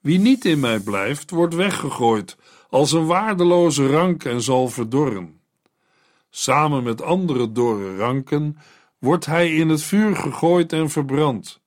Wie 0.00 0.18
niet 0.18 0.44
in 0.44 0.60
mij 0.60 0.80
blijft, 0.80 1.30
wordt 1.30 1.54
weggegooid 1.54 2.36
als 2.70 2.92
een 2.92 3.06
waardeloze 3.06 3.86
rank 3.86 4.24
en 4.24 4.42
zal 4.42 4.68
verdorren. 4.68 5.40
Samen 6.30 6.82
met 6.82 7.02
andere 7.02 7.52
dorre 7.52 7.96
ranken 7.96 8.56
wordt 8.98 9.26
hij 9.26 9.54
in 9.54 9.68
het 9.68 9.82
vuur 9.82 10.16
gegooid 10.16 10.72
en 10.72 10.90
verbrand. 10.90 11.60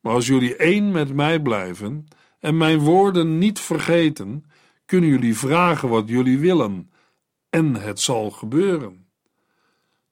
Maar 0.00 0.12
als 0.12 0.26
jullie 0.26 0.56
één 0.56 0.90
met 0.90 1.14
mij 1.14 1.40
blijven 1.40 2.06
en 2.40 2.56
mijn 2.56 2.78
woorden 2.78 3.38
niet 3.38 3.60
vergeten, 3.60 4.44
kunnen 4.86 5.10
jullie 5.10 5.36
vragen 5.36 5.88
wat 5.88 6.08
jullie 6.08 6.38
willen, 6.38 6.90
en 7.50 7.74
het 7.74 8.00
zal 8.00 8.30
gebeuren. 8.30 9.06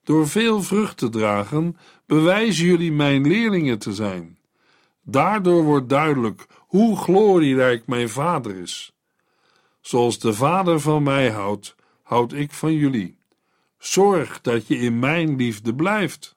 Door 0.04 0.28
veel 0.28 0.62
vrucht 0.62 0.96
te 0.96 1.08
dragen, 1.08 1.76
bewijzen 2.06 2.66
jullie 2.66 2.92
mijn 2.92 3.26
leerlingen 3.26 3.78
te 3.78 3.94
zijn. 3.94 4.38
Daardoor 5.02 5.62
wordt 5.62 5.88
duidelijk 5.88 6.46
hoe 6.58 6.96
glorierijk 6.96 7.86
mijn 7.86 8.08
Vader 8.08 8.56
is. 8.56 8.92
Zoals 9.80 10.18
de 10.18 10.32
Vader 10.32 10.80
van 10.80 11.02
mij 11.02 11.30
houdt, 11.30 11.74
houd 12.02 12.32
ik 12.32 12.52
van 12.52 12.72
jullie. 12.72 13.18
Zorg 13.78 14.40
dat 14.40 14.66
je 14.66 14.76
in 14.76 14.98
mijn 14.98 15.36
liefde 15.36 15.74
blijft. 15.74 16.36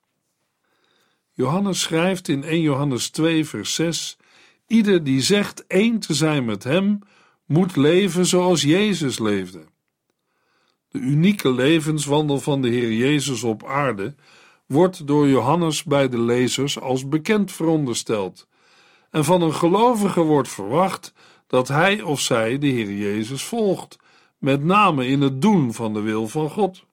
Johannes 1.32 1.82
schrijft 1.82 2.28
in 2.28 2.44
1 2.44 2.62
Johannes 2.62 3.10
2, 3.10 3.46
vers 3.46 3.74
6: 3.74 4.18
Ieder 4.68 5.04
die 5.04 5.22
zegt 5.22 5.68
één 5.68 6.00
te 6.00 6.14
zijn 6.14 6.46
met 6.46 6.64
hem, 6.64 7.00
moet 7.46 7.76
leven 7.76 8.26
zoals 8.26 8.62
Jezus 8.62 9.20
leefde. 9.20 9.66
De 10.90 11.00
unieke 11.00 11.52
levenswandel 11.52 12.40
van 12.40 12.62
de 12.62 12.70
Heer 12.70 12.94
Jezus 12.94 13.44
op 13.44 13.66
aarde 13.66 14.16
wordt 14.66 15.08
door 15.08 15.28
Johannes 15.28 15.84
bij 15.84 16.10
de 16.10 16.20
lezers 16.20 16.80
als 16.80 17.08
bekend 17.08 17.52
verondersteld, 17.52 18.48
en 19.12 19.24
van 19.24 19.42
een 19.42 19.54
gelovige 19.54 20.22
wordt 20.22 20.50
verwacht 20.50 21.14
dat 21.54 21.68
hij 21.68 22.02
of 22.02 22.20
zij 22.20 22.58
de 22.58 22.68
Heer 22.68 22.92
Jezus 22.92 23.44
volgt, 23.44 23.98
met 24.38 24.64
name 24.64 25.08
in 25.08 25.22
het 25.22 25.42
doen 25.42 25.74
van 25.74 25.94
de 25.94 26.02
wil 26.02 26.28
van 26.28 26.50
God. 26.50 26.86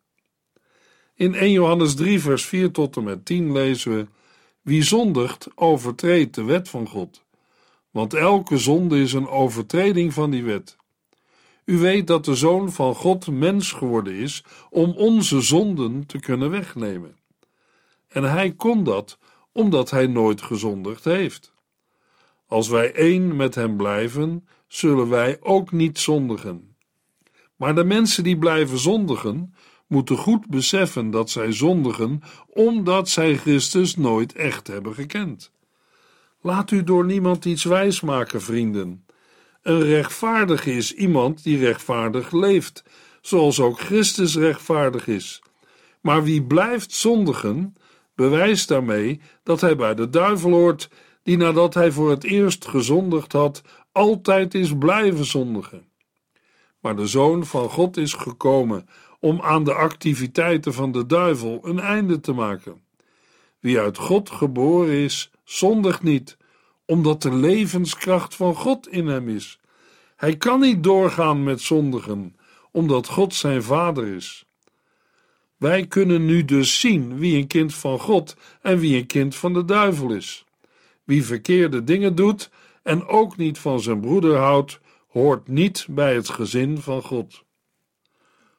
In 1.14 1.34
1 1.34 1.50
Johannes 1.50 1.94
3, 1.94 2.20
vers 2.20 2.44
4 2.44 2.70
tot 2.70 2.96
en 2.96 3.04
met 3.04 3.24
10 3.24 3.52
lezen 3.52 3.96
we 3.96 4.06
wie 4.62 4.82
zondigt, 4.82 5.48
overtreedt 5.54 6.34
de 6.34 6.44
wet 6.44 6.68
van 6.68 6.88
God. 6.88 7.24
Want 7.90 8.14
elke 8.14 8.58
zonde 8.58 9.00
is 9.00 9.12
een 9.12 9.28
overtreding 9.28 10.12
van 10.12 10.30
die 10.30 10.44
wet. 10.44 10.76
U 11.64 11.78
weet 11.78 12.06
dat 12.06 12.24
de 12.24 12.34
Zoon 12.34 12.72
van 12.72 12.94
God 12.94 13.26
mens 13.26 13.72
geworden 13.72 14.14
is 14.14 14.44
om 14.70 14.90
onze 14.90 15.40
zonden 15.40 16.06
te 16.06 16.18
kunnen 16.18 16.50
wegnemen. 16.50 17.16
En 18.08 18.22
hij 18.24 18.52
kon 18.52 18.84
dat 18.84 19.18
omdat 19.52 19.90
hij 19.90 20.06
nooit 20.06 20.42
gezondigd 20.42 21.04
heeft. 21.04 21.49
Als 22.50 22.68
wij 22.68 22.92
één 22.92 23.36
met 23.36 23.54
hem 23.54 23.76
blijven, 23.76 24.46
zullen 24.68 25.08
wij 25.08 25.36
ook 25.40 25.72
niet 25.72 25.98
zondigen. 25.98 26.76
Maar 27.56 27.74
de 27.74 27.84
mensen 27.84 28.24
die 28.24 28.38
blijven 28.38 28.78
zondigen, 28.78 29.54
moeten 29.86 30.16
goed 30.16 30.48
beseffen 30.48 31.10
dat 31.10 31.30
zij 31.30 31.52
zondigen 31.52 32.22
omdat 32.46 33.08
zij 33.08 33.36
Christus 33.36 33.96
nooit 33.96 34.32
echt 34.32 34.66
hebben 34.66 34.94
gekend. 34.94 35.52
Laat 36.40 36.70
u 36.70 36.84
door 36.84 37.04
niemand 37.04 37.44
iets 37.44 37.64
wijsmaken, 37.64 38.42
vrienden. 38.42 39.04
Een 39.62 39.82
rechtvaardige 39.82 40.72
is 40.72 40.94
iemand 40.94 41.42
die 41.42 41.58
rechtvaardig 41.58 42.32
leeft, 42.32 42.84
zoals 43.20 43.60
ook 43.60 43.80
Christus 43.80 44.36
rechtvaardig 44.36 45.06
is. 45.06 45.42
Maar 46.00 46.22
wie 46.22 46.42
blijft 46.42 46.92
zondigen, 46.92 47.76
bewijst 48.14 48.68
daarmee 48.68 49.20
dat 49.42 49.60
hij 49.60 49.76
bij 49.76 49.94
de 49.94 50.08
duivel 50.08 50.50
hoort, 50.50 50.88
die 51.22 51.36
nadat 51.36 51.74
hij 51.74 51.92
voor 51.92 52.10
het 52.10 52.24
eerst 52.24 52.66
gezondigd 52.66 53.32
had, 53.32 53.62
altijd 53.92 54.54
is 54.54 54.78
blijven 54.78 55.24
zondigen. 55.24 55.88
Maar 56.80 56.96
de 56.96 57.06
Zoon 57.06 57.46
van 57.46 57.68
God 57.68 57.96
is 57.96 58.12
gekomen 58.12 58.88
om 59.20 59.40
aan 59.40 59.64
de 59.64 59.74
activiteiten 59.74 60.74
van 60.74 60.92
de 60.92 61.06
duivel 61.06 61.60
een 61.62 61.80
einde 61.80 62.20
te 62.20 62.32
maken. 62.32 62.82
Wie 63.58 63.78
uit 63.80 63.96
God 63.96 64.30
geboren 64.30 64.94
is, 64.94 65.30
zondigt 65.44 66.02
niet, 66.02 66.36
omdat 66.84 67.22
de 67.22 67.34
levenskracht 67.34 68.34
van 68.34 68.54
God 68.54 68.88
in 68.88 69.06
hem 69.06 69.28
is. 69.28 69.60
Hij 70.16 70.36
kan 70.36 70.60
niet 70.60 70.82
doorgaan 70.82 71.42
met 71.42 71.60
zondigen, 71.60 72.36
omdat 72.70 73.06
God 73.06 73.34
zijn 73.34 73.62
vader 73.62 74.06
is. 74.06 74.44
Wij 75.56 75.86
kunnen 75.86 76.24
nu 76.24 76.44
dus 76.44 76.80
zien 76.80 77.18
wie 77.18 77.36
een 77.36 77.46
kind 77.46 77.74
van 77.74 77.98
God 77.98 78.36
en 78.60 78.78
wie 78.78 78.96
een 78.96 79.06
kind 79.06 79.36
van 79.36 79.52
de 79.52 79.64
duivel 79.64 80.10
is. 80.10 80.44
Wie 81.10 81.24
verkeerde 81.24 81.84
dingen 81.84 82.14
doet 82.14 82.50
en 82.82 83.06
ook 83.06 83.36
niet 83.36 83.58
van 83.58 83.80
zijn 83.80 84.00
broeder 84.00 84.36
houdt, 84.36 84.80
hoort 85.08 85.48
niet 85.48 85.86
bij 85.90 86.14
het 86.14 86.28
gezin 86.28 86.78
van 86.78 87.02
God. 87.02 87.44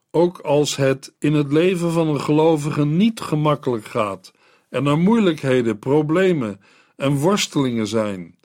Ook 0.09 0.39
als 0.39 0.75
het 0.75 1.13
in 1.19 1.33
het 1.33 1.51
leven 1.51 1.91
van 1.91 2.07
een 2.07 2.21
gelovige 2.21 2.85
niet 2.85 3.19
gemakkelijk 3.19 3.85
gaat 3.85 4.33
en 4.69 4.85
er 4.85 4.97
moeilijkheden, 4.97 5.79
problemen 5.79 6.61
en 6.95 7.15
worstelingen 7.15 7.87
zijn, 7.87 8.37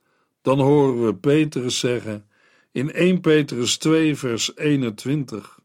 dan 0.42 0.60
horen 0.60 1.06
we 1.06 1.14
Petrus 1.14 1.78
zeggen 1.78 2.28
in 2.72 2.92
1 2.92 3.20
Petrus 3.20 3.76
2, 3.76 4.16
vers 4.16 4.56
21: 4.56 5.58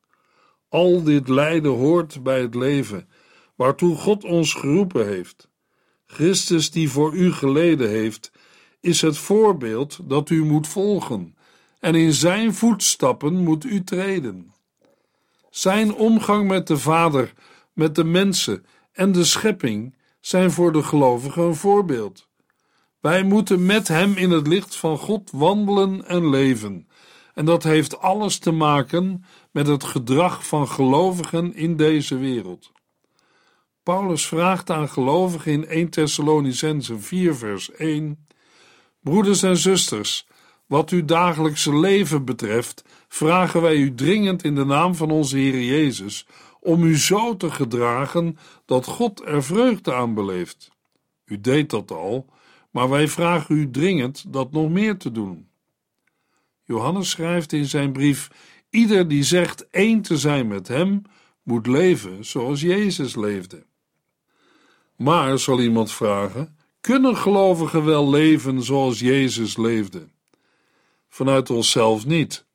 Al 0.70 1.04
dit 1.04 1.28
lijden 1.28 1.72
hoort 1.72 2.24
bij 2.24 2.42
het 2.42 2.56
leven 2.56 3.10
waartoe 3.56 3.96
God 3.96 4.24
ons 4.24 4.54
geroepen 4.54 5.08
heeft. 5.08 5.50
Christus, 6.12 6.72
die 6.72 6.90
voor 6.90 7.14
u 7.14 7.32
geleden 7.32 7.90
heeft, 7.90 8.31
is 8.82 9.02
het 9.02 9.17
voorbeeld 9.17 10.00
dat 10.04 10.30
u 10.30 10.46
moet 10.46 10.67
volgen, 10.67 11.36
en 11.80 11.96
in 11.96 12.13
zijn 12.13 12.54
voetstappen 12.54 13.44
moet 13.44 13.63
u 13.63 13.84
treden. 13.84 14.54
Zijn 15.50 15.94
omgang 15.94 16.48
met 16.48 16.67
de 16.67 16.78
Vader, 16.78 17.34
met 17.74 17.96
de 17.96 18.04
mensen 18.04 18.65
en 18.91 19.12
de 19.12 19.24
schepping 19.24 19.96
zijn 20.20 20.52
voor 20.52 20.72
de 20.72 20.84
gelovigen 20.84 21.44
een 21.44 21.56
voorbeeld. 21.56 22.28
Wij 23.00 23.24
moeten 23.24 23.65
met 23.65 23.88
Hem 23.88 24.13
in 24.13 24.32
het 24.32 24.48
licht 24.48 24.76
van 24.76 24.98
God 24.98 25.32
wandelen 25.32 26.08
en 26.08 26.30
leven. 26.30 26.88
En 27.34 27.46
dat 27.46 27.63
heeft 27.63 28.00
alles 28.00 28.38
te 28.38 28.52
maken 28.52 29.26
met 29.52 29.67
het 29.67 29.84
gedrag 29.84 30.48
van 30.48 30.67
gelovigen 30.67 31.54
in 31.54 31.76
deze 31.76 32.17
wereld. 32.17 32.72
Paulus 33.84 34.26
vraagt 34.26 34.70
aan 34.70 34.89
gelovigen 34.89 35.52
in 35.52 35.67
1 35.67 35.89
Thessalonicense 35.89 37.00
4 37.00 37.36
vers 37.36 37.72
1 37.72 38.28
Broeders 39.02 39.44
en 39.44 39.58
zusters, 39.58 40.28
wat 40.66 40.90
uw 40.90 41.06
dagelijkse 41.06 41.76
leven 41.76 42.26
betreft, 42.26 42.84
vragen 43.08 43.62
wij 43.62 43.76
u 43.76 43.96
dringend 43.96 44.44
in 44.44 44.56
de 44.56 44.66
naam 44.66 44.96
van 44.96 45.12
onze 45.12 45.38
Heer 45.38 45.62
Jezus 45.62 46.26
om 46.60 46.84
u 46.84 46.98
zo 46.98 47.38
te 47.38 47.52
gedragen 47.52 48.38
dat 48.66 48.86
God 48.86 49.26
er 49.26 49.44
vreugde 49.44 49.94
aan 49.94 50.14
beleeft. 50.14 50.72
U 51.26 51.42
deed 51.42 51.70
dat 51.70 51.92
al, 51.92 52.26
maar 52.70 52.90
wij 52.90 53.08
vragen 53.08 53.56
u 53.56 53.72
dringend 53.72 54.34
dat 54.34 54.52
nog 54.52 54.70
meer 54.70 54.98
te 54.98 55.12
doen. 55.12 55.48
Johannes 56.64 57.10
schrijft 57.10 57.54
in 57.54 57.66
zijn 57.66 57.92
brief: 57.92 58.30
Ieder 58.70 59.08
die 59.08 59.24
zegt 59.24 59.70
één 59.70 60.02
te 60.02 60.18
zijn 60.18 60.48
met 60.48 60.68
hem, 60.68 61.02
moet 61.44 61.68
leven 61.68 62.26
zoals 62.26 62.62
Jezus 62.62 63.16
leefde. 63.16 63.66
Maar, 64.96 65.40
zal 65.40 65.62
iemand 65.62 65.92
vragen, 65.92 66.58
kunnen 66.82 67.17
gelovigen 67.17 67.86
wel 67.86 68.10
leven 68.10 68.63
zoals 68.63 69.00
Jezus 69.00 69.58
leefde? 69.58 70.08
Vanuit 71.10 71.50
onszelf 71.50 72.06
niet. 72.06 72.46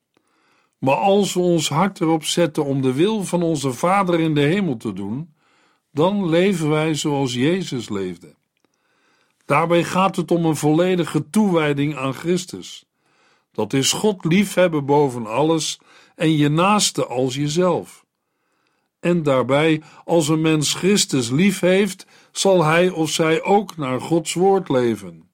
Maar 0.79 0.95
als 0.95 1.35
we 1.35 1.41
ons 1.41 1.69
hart 1.69 2.01
erop 2.01 2.25
zetten 2.25 2.65
om 2.65 2.83
de 2.83 2.93
wil 2.93 3.25
van 3.25 3.43
onze 3.43 3.73
Vader 3.73 4.21
in 4.21 4.35
de 4.35 4.41
hemel 4.41 4.77
te 4.77 4.93
doen, 4.93 5.35
dan 5.91 6.29
leven 6.29 6.69
wij 6.69 6.95
zoals 6.95 7.35
Jezus 7.35 7.89
leefde. 7.89 8.35
Daarbij 9.45 9.85
gaat 9.85 10.17
het 10.17 10.31
om 10.31 10.45
een 10.45 10.57
volledige 10.57 11.31
toewijding 11.31 11.97
aan 11.97 12.15
Christus. 12.15 12.85
Dat 13.53 13.73
is 13.73 13.93
God 13.93 14.25
liefhebben 14.25 14.87
boven 14.87 15.27
alles 15.27 15.79
en 16.15 16.37
je 16.37 16.49
naaste 16.49 17.07
als 17.07 17.35
jezelf. 17.35 18.05
En 19.01 19.23
daarbij, 19.23 19.83
als 20.05 20.29
een 20.29 20.41
mens 20.41 20.75
Christus 20.75 21.31
lief 21.31 21.61
heeft, 21.61 22.07
zal 22.39 22.65
hij 22.65 22.91
of 22.91 23.11
zij 23.11 23.43
ook 23.43 23.77
naar 23.77 24.01
Gods 24.01 24.35
woord 24.35 24.69
leven. 24.69 25.31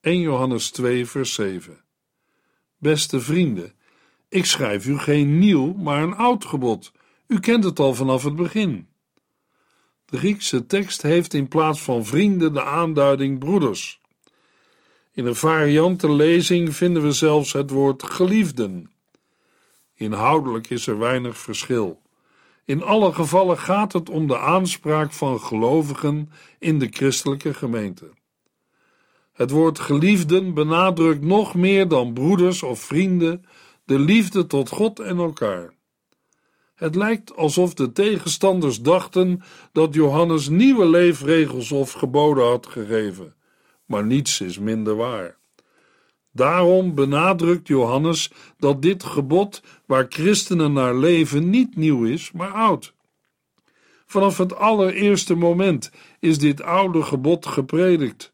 1 0.00 0.20
Johannes 0.20 0.70
2, 0.70 1.06
vers 1.06 1.34
7. 1.34 1.84
Beste 2.78 3.20
vrienden, 3.20 3.74
ik 4.28 4.44
schrijf 4.44 4.86
u 4.86 4.98
geen 4.98 5.38
nieuw, 5.38 5.72
maar 5.72 6.02
een 6.02 6.14
oud 6.14 6.44
gebod. 6.44 6.92
U 7.26 7.40
kent 7.40 7.64
het 7.64 7.78
al 7.78 7.94
vanaf 7.94 8.24
het 8.24 8.36
begin. 8.36 8.88
De 10.04 10.18
Griekse 10.18 10.66
tekst 10.66 11.02
heeft 11.02 11.34
in 11.34 11.48
plaats 11.48 11.80
van 11.80 12.04
vrienden 12.04 12.52
de 12.52 12.64
aanduiding 12.64 13.38
broeders. 13.38 14.00
In 15.12 15.26
een 15.26 15.34
variante 15.34 16.12
lezing 16.12 16.76
vinden 16.76 17.02
we 17.02 17.12
zelfs 17.12 17.52
het 17.52 17.70
woord 17.70 18.02
geliefden. 18.02 18.90
Inhoudelijk 19.94 20.70
is 20.70 20.86
er 20.86 20.98
weinig 20.98 21.38
verschil. 21.38 22.02
In 22.70 22.82
alle 22.82 23.12
gevallen 23.12 23.58
gaat 23.58 23.92
het 23.92 24.10
om 24.10 24.26
de 24.26 24.38
aanspraak 24.38 25.12
van 25.12 25.40
gelovigen 25.40 26.30
in 26.58 26.78
de 26.78 26.88
christelijke 26.90 27.54
gemeente. 27.54 28.10
Het 29.32 29.50
woord 29.50 29.78
geliefden 29.78 30.54
benadrukt 30.54 31.22
nog 31.22 31.54
meer 31.54 31.88
dan 31.88 32.12
broeders 32.12 32.62
of 32.62 32.80
vrienden 32.80 33.44
de 33.84 33.98
liefde 33.98 34.46
tot 34.46 34.68
God 34.68 35.00
en 35.00 35.18
elkaar. 35.18 35.74
Het 36.74 36.94
lijkt 36.94 37.36
alsof 37.36 37.74
de 37.74 37.92
tegenstanders 37.92 38.80
dachten 38.80 39.42
dat 39.72 39.94
Johannes 39.94 40.48
nieuwe 40.48 40.86
leefregels 40.86 41.72
of 41.72 41.92
geboden 41.92 42.44
had 42.44 42.66
gegeven, 42.66 43.34
maar 43.84 44.04
niets 44.04 44.40
is 44.40 44.58
minder 44.58 44.96
waar. 44.96 45.39
Daarom 46.32 46.94
benadrukt 46.94 47.68
Johannes 47.68 48.30
dat 48.58 48.82
dit 48.82 49.04
gebod 49.04 49.62
waar 49.86 50.06
christenen 50.08 50.72
naar 50.72 50.94
leven 50.96 51.50
niet 51.50 51.76
nieuw 51.76 52.04
is, 52.04 52.32
maar 52.32 52.52
oud. 52.52 52.94
Vanaf 54.06 54.38
het 54.38 54.56
allereerste 54.56 55.34
moment 55.34 55.90
is 56.20 56.38
dit 56.38 56.62
oude 56.62 57.02
gebod 57.02 57.46
gepredikt. 57.46 58.32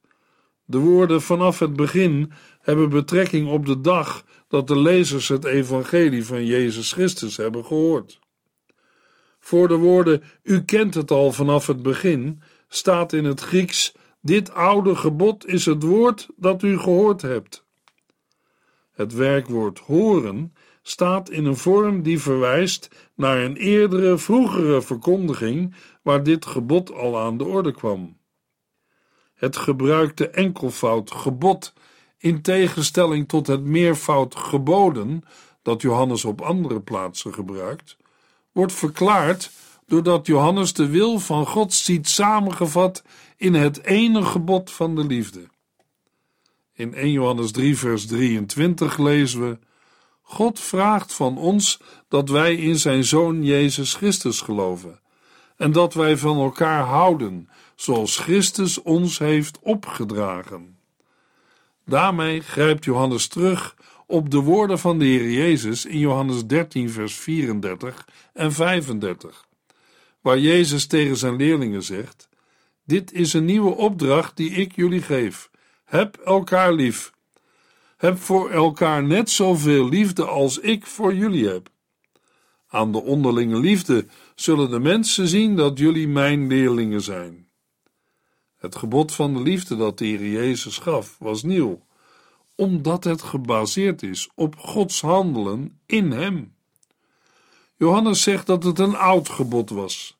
De 0.64 0.78
woorden 0.78 1.22
vanaf 1.22 1.58
het 1.58 1.76
begin 1.76 2.32
hebben 2.60 2.88
betrekking 2.88 3.48
op 3.48 3.66
de 3.66 3.80
dag 3.80 4.24
dat 4.48 4.66
de 4.66 4.78
lezers 4.78 5.28
het 5.28 5.44
evangelie 5.44 6.24
van 6.24 6.46
Jezus 6.46 6.92
Christus 6.92 7.36
hebben 7.36 7.64
gehoord. 7.64 8.18
Voor 9.38 9.68
de 9.68 9.76
woorden 9.76 10.22
U 10.42 10.64
kent 10.64 10.94
het 10.94 11.10
al 11.10 11.32
vanaf 11.32 11.66
het 11.66 11.82
begin 11.82 12.42
staat 12.68 13.12
in 13.12 13.24
het 13.24 13.40
Grieks: 13.40 13.94
Dit 14.20 14.52
oude 14.52 14.96
gebod 14.96 15.46
is 15.46 15.66
het 15.66 15.82
woord 15.82 16.28
dat 16.36 16.62
u 16.62 16.78
gehoord 16.78 17.22
hebt. 17.22 17.65
Het 18.96 19.12
werkwoord 19.12 19.78
horen 19.78 20.54
staat 20.82 21.30
in 21.30 21.44
een 21.44 21.56
vorm 21.56 22.02
die 22.02 22.20
verwijst 22.20 23.10
naar 23.14 23.38
een 23.38 23.56
eerdere, 23.56 24.18
vroegere 24.18 24.82
verkondiging 24.82 25.74
waar 26.02 26.22
dit 26.22 26.46
gebod 26.46 26.92
al 26.92 27.18
aan 27.18 27.36
de 27.36 27.44
orde 27.44 27.72
kwam. 27.72 28.18
Het 29.34 29.56
gebruikte 29.56 30.28
enkelvoud 30.28 31.10
gebod 31.10 31.72
in 32.18 32.42
tegenstelling 32.42 33.28
tot 33.28 33.46
het 33.46 33.64
meervoud 33.64 34.36
geboden 34.36 35.22
dat 35.62 35.82
Johannes 35.82 36.24
op 36.24 36.40
andere 36.40 36.80
plaatsen 36.80 37.34
gebruikt, 37.34 37.96
wordt 38.52 38.72
verklaard 38.72 39.50
doordat 39.86 40.26
Johannes 40.26 40.72
de 40.72 40.88
wil 40.88 41.18
van 41.18 41.46
God 41.46 41.72
ziet 41.72 42.08
samengevat 42.08 43.02
in 43.36 43.54
het 43.54 43.84
ene 43.84 44.22
gebod 44.22 44.72
van 44.72 44.94
de 44.94 45.04
liefde. 45.04 45.48
In 46.76 46.94
1 46.94 47.10
Johannes 47.10 47.50
3, 47.50 47.78
vers 47.78 48.06
23 48.06 48.98
lezen 48.98 49.48
we: 49.48 49.58
God 50.22 50.60
vraagt 50.60 51.12
van 51.12 51.38
ons 51.38 51.80
dat 52.08 52.28
wij 52.28 52.54
in 52.54 52.76
zijn 52.76 53.04
Zoon 53.04 53.44
Jezus 53.44 53.94
Christus 53.94 54.40
geloven 54.40 55.00
en 55.56 55.72
dat 55.72 55.94
wij 55.94 56.16
van 56.16 56.38
elkaar 56.38 56.84
houden, 56.84 57.48
zoals 57.74 58.18
Christus 58.18 58.82
ons 58.82 59.18
heeft 59.18 59.58
opgedragen. 59.60 60.78
Daarmee 61.84 62.40
grijpt 62.40 62.84
Johannes 62.84 63.26
terug 63.26 63.76
op 64.06 64.30
de 64.30 64.38
woorden 64.38 64.78
van 64.78 64.98
de 64.98 65.04
Heer 65.04 65.30
Jezus 65.30 65.84
in 65.84 65.98
Johannes 65.98 66.46
13, 66.46 66.90
vers 66.90 67.14
34 67.14 68.08
en 68.32 68.52
35, 68.52 69.46
waar 70.20 70.38
Jezus 70.38 70.86
tegen 70.86 71.16
zijn 71.16 71.36
leerlingen 71.36 71.82
zegt: 71.82 72.28
Dit 72.84 73.12
is 73.12 73.32
een 73.32 73.44
nieuwe 73.44 73.74
opdracht 73.74 74.36
die 74.36 74.50
ik 74.50 74.74
jullie 74.74 75.02
geef 75.02 75.50
heb 75.86 76.16
elkaar 76.16 76.72
lief. 76.72 77.12
Heb 77.96 78.18
voor 78.18 78.50
elkaar 78.50 79.02
net 79.02 79.30
zoveel 79.30 79.88
liefde 79.88 80.24
als 80.24 80.58
ik 80.58 80.86
voor 80.86 81.14
jullie 81.14 81.48
heb. 81.48 81.68
Aan 82.68 82.92
de 82.92 83.02
onderlinge 83.02 83.60
liefde 83.60 84.06
zullen 84.34 84.70
de 84.70 84.78
mensen 84.78 85.28
zien 85.28 85.56
dat 85.56 85.78
jullie 85.78 86.08
mijn 86.08 86.46
leerlingen 86.46 87.00
zijn. 87.00 87.48
Het 88.56 88.76
gebod 88.76 89.12
van 89.12 89.34
de 89.34 89.40
liefde 89.40 89.76
dat 89.76 89.98
de 89.98 90.04
Heer 90.04 90.28
Jezus 90.28 90.78
gaf 90.78 91.16
was 91.18 91.42
nieuw, 91.42 91.86
omdat 92.54 93.04
het 93.04 93.22
gebaseerd 93.22 94.02
is 94.02 94.28
op 94.34 94.56
Gods 94.58 95.00
handelen 95.00 95.80
in 95.86 96.10
Hem. 96.10 96.54
Johannes 97.76 98.22
zegt 98.22 98.46
dat 98.46 98.62
het 98.62 98.78
een 98.78 98.96
oud 98.96 99.28
gebod 99.28 99.70
was. 99.70 100.18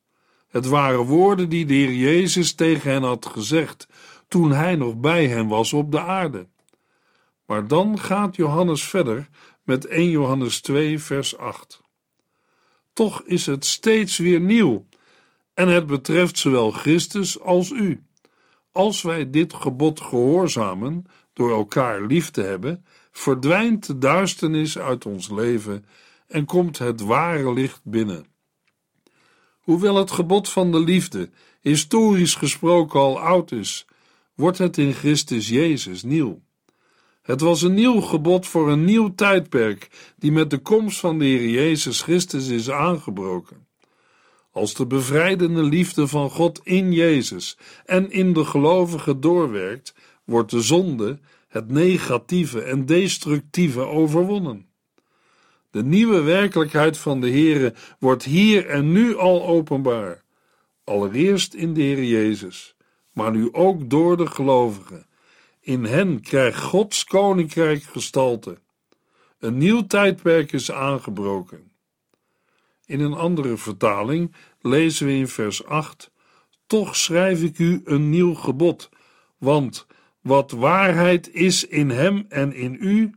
Het 0.48 0.66
waren 0.66 1.05
woorden 1.05 1.48
die 1.48 1.66
de 1.66 1.74
Heer 1.74 1.92
Jezus 1.92 2.52
tegen 2.52 2.90
hen 2.90 3.02
had 3.02 3.26
gezegd 3.26 3.87
toen 4.28 4.52
hij 4.52 4.76
nog 4.76 4.96
bij 4.96 5.28
hen 5.28 5.48
was 5.48 5.72
op 5.72 5.92
de 5.92 6.00
aarde. 6.00 6.46
Maar 7.46 7.68
dan 7.68 7.98
gaat 7.98 8.36
Johannes 8.36 8.84
verder 8.84 9.28
met 9.62 9.86
1 9.86 10.10
Johannes 10.10 10.60
2, 10.60 10.98
vers 10.98 11.38
8. 11.38 11.80
Toch 12.92 13.22
is 13.22 13.46
het 13.46 13.64
steeds 13.64 14.16
weer 14.16 14.40
nieuw, 14.40 14.86
en 15.54 15.68
het 15.68 15.86
betreft 15.86 16.38
zowel 16.38 16.70
Christus 16.70 17.40
als 17.40 17.70
u. 17.70 18.04
Als 18.72 19.02
wij 19.02 19.30
dit 19.30 19.54
gebod 19.54 20.00
gehoorzamen 20.00 21.04
door 21.32 21.50
elkaar 21.50 22.02
lief 22.02 22.30
te 22.30 22.42
hebben, 22.42 22.84
verdwijnt 23.12 23.86
de 23.86 23.98
duisternis 23.98 24.78
uit 24.78 25.06
ons 25.06 25.30
leven 25.30 25.84
en 26.26 26.44
komt 26.44 26.78
het 26.78 27.00
ware 27.00 27.52
licht 27.52 27.80
binnen. 27.84 28.26
Hoewel 29.58 29.96
het 29.96 30.10
gebod 30.10 30.48
van 30.48 30.72
de 30.72 30.80
liefde 30.80 31.30
historisch 31.60 32.34
gesproken 32.34 33.00
al 33.00 33.20
oud 33.20 33.52
is 33.52 33.86
wordt 34.37 34.59
het 34.59 34.79
in 34.79 34.92
Christus 34.92 35.49
Jezus 35.49 36.03
nieuw. 36.03 36.40
Het 37.22 37.40
was 37.40 37.62
een 37.62 37.75
nieuw 37.75 38.01
gebod 38.01 38.46
voor 38.46 38.70
een 38.70 38.85
nieuw 38.85 39.14
tijdperk, 39.14 39.90
die 40.16 40.33
met 40.33 40.51
de 40.51 40.59
komst 40.59 41.01
van 41.01 41.18
de 41.18 41.25
Heer 41.25 41.49
Jezus 41.49 42.03
Christus 42.03 42.49
is 42.49 42.70
aangebroken. 42.70 43.66
Als 44.51 44.75
de 44.75 44.87
bevrijdende 44.87 45.62
liefde 45.62 46.07
van 46.07 46.31
God 46.31 46.61
in 46.64 46.92
Jezus 46.92 47.59
en 47.85 48.11
in 48.11 48.33
de 48.33 48.44
gelovigen 48.44 49.20
doorwerkt, 49.20 49.94
wordt 50.25 50.51
de 50.51 50.61
zonde, 50.61 51.18
het 51.49 51.70
negatieve 51.70 52.62
en 52.62 52.87
destructieve 52.87 53.81
overwonnen. 53.81 54.66
De 55.70 55.85
nieuwe 55.85 56.20
werkelijkheid 56.20 56.99
van 56.99 57.20
de 57.20 57.31
Heere 57.31 57.75
wordt 57.99 58.25
hier 58.25 58.66
en 58.66 58.92
nu 58.92 59.16
al 59.16 59.46
openbaar. 59.46 60.25
Allereerst 60.85 61.55
in 61.55 61.75
de 61.75 61.83
Heer 61.83 62.05
Jezus 62.05 62.75
maar 63.16 63.31
nu 63.31 63.52
ook 63.52 63.90
door 63.90 64.16
de 64.16 64.26
gelovigen. 64.26 65.07
In 65.61 65.85
hen 65.85 66.20
krijgt 66.20 66.61
Gods 66.61 67.05
koninkrijk 67.05 67.83
gestalte. 67.83 68.59
Een 69.38 69.57
nieuw 69.59 69.87
tijdperk 69.87 70.52
is 70.52 70.72
aangebroken. 70.72 71.72
In 72.85 73.00
een 73.00 73.12
andere 73.14 73.57
vertaling 73.57 74.35
lezen 74.61 75.07
we 75.07 75.12
in 75.12 75.29
vers 75.29 75.64
8: 75.64 76.11
Toch 76.66 76.96
schrijf 76.96 77.42
ik 77.42 77.59
u 77.59 77.81
een 77.85 78.11
nieuw 78.11 78.35
gebod, 78.35 78.88
want 79.38 79.87
wat 80.20 80.50
waarheid 80.50 81.35
is 81.35 81.66
in 81.66 81.90
hem 81.90 82.26
en 82.29 82.52
in 82.52 82.76
u, 82.81 83.14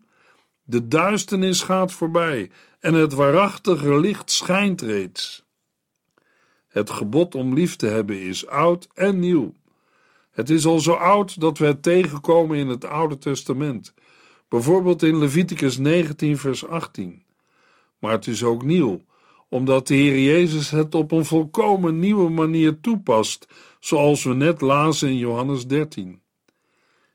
de 0.63 0.87
duisternis 0.87 1.61
gaat 1.61 1.91
voorbij 1.91 2.51
en 2.79 2.93
het 2.93 3.13
waarachtige 3.13 3.99
licht 3.99 4.31
schijnt 4.31 4.81
reeds. 4.81 5.45
Het 6.67 6.89
gebod 6.89 7.35
om 7.35 7.53
lief 7.53 7.75
te 7.75 7.87
hebben 7.87 8.21
is 8.21 8.47
oud 8.47 8.87
en 8.93 9.19
nieuw. 9.19 9.57
Het 10.39 10.49
is 10.49 10.65
al 10.65 10.79
zo 10.79 10.91
oud 10.91 11.39
dat 11.39 11.57
we 11.57 11.65
het 11.65 11.83
tegenkomen 11.83 12.57
in 12.57 12.67
het 12.67 12.85
Oude 12.85 13.17
Testament, 13.17 13.93
bijvoorbeeld 14.47 15.03
in 15.03 15.17
Leviticus 15.17 15.77
19, 15.77 16.37
vers 16.37 16.67
18. 16.67 17.23
Maar 17.97 18.11
het 18.11 18.27
is 18.27 18.43
ook 18.43 18.63
nieuw, 18.63 19.01
omdat 19.49 19.87
de 19.87 19.95
Heer 19.95 20.19
Jezus 20.19 20.69
het 20.69 20.95
op 20.95 21.11
een 21.11 21.25
volkomen 21.25 21.99
nieuwe 21.99 22.29
manier 22.29 22.79
toepast, 22.79 23.47
zoals 23.79 24.23
we 24.23 24.33
net 24.33 24.61
lazen 24.61 25.09
in 25.09 25.17
Johannes 25.17 25.67
13. 25.67 26.21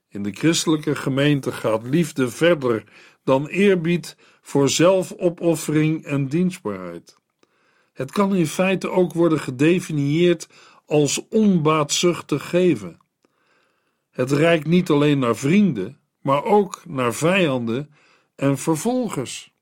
In 0.08 0.22
de 0.22 0.32
christelijke 0.32 0.94
gemeente 0.94 1.52
gaat 1.52 1.86
liefde 1.86 2.28
verder 2.28 2.84
dan 3.22 3.46
eerbied 3.46 4.16
voor 4.40 4.68
zelfopoffering 4.68 6.04
en 6.04 6.28
dienstbaarheid. 6.28 7.16
Het 7.92 8.12
kan 8.12 8.34
in 8.34 8.46
feite 8.46 8.90
ook 8.90 9.12
worden 9.12 9.40
gedefinieerd 9.40 10.48
als 10.86 11.28
onbaatzuchtig 11.28 12.48
geven. 12.48 13.02
Het 14.14 14.32
reikt 14.32 14.66
niet 14.66 14.90
alleen 14.90 15.18
naar 15.18 15.36
vrienden, 15.36 15.98
maar 16.20 16.44
ook 16.44 16.82
naar 16.86 17.14
vijanden 17.14 17.90
en 18.34 18.58
vervolgers. 18.58 19.52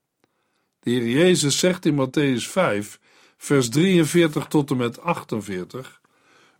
De 0.80 0.90
Heer 0.90 1.08
Jezus 1.08 1.58
zegt 1.58 1.86
in 1.86 2.06
Matthäus 2.06 2.50
5, 2.50 3.00
vers 3.36 3.68
43 3.68 4.46
tot 4.46 4.70
en 4.70 4.76
met 4.76 5.00
48: 5.00 6.00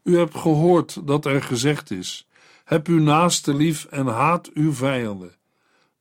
U 0.02 0.16
hebt 0.18 0.36
gehoord 0.36 1.06
dat 1.06 1.24
er 1.24 1.42
gezegd 1.42 1.90
is: 1.90 2.28
Heb 2.64 2.86
uw 2.86 3.00
naaste 3.00 3.54
lief 3.54 3.84
en 3.84 4.06
haat 4.06 4.50
uw 4.52 4.72
vijanden. 4.72 5.34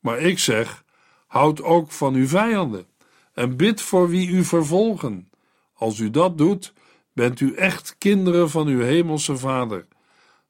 Maar 0.00 0.18
ik 0.18 0.38
zeg: 0.38 0.84
Houd 1.26 1.62
ook 1.62 1.90
van 1.90 2.14
uw 2.14 2.26
vijanden 2.26 2.86
en 3.32 3.56
bid 3.56 3.80
voor 3.80 4.08
wie 4.08 4.28
u 4.28 4.44
vervolgen. 4.44 5.30
Als 5.72 5.98
u 5.98 6.10
dat 6.10 6.38
doet, 6.38 6.72
bent 7.12 7.40
u 7.40 7.54
echt 7.54 7.96
kinderen 7.98 8.50
van 8.50 8.66
uw 8.66 8.80
hemelse 8.80 9.36
Vader, 9.36 9.86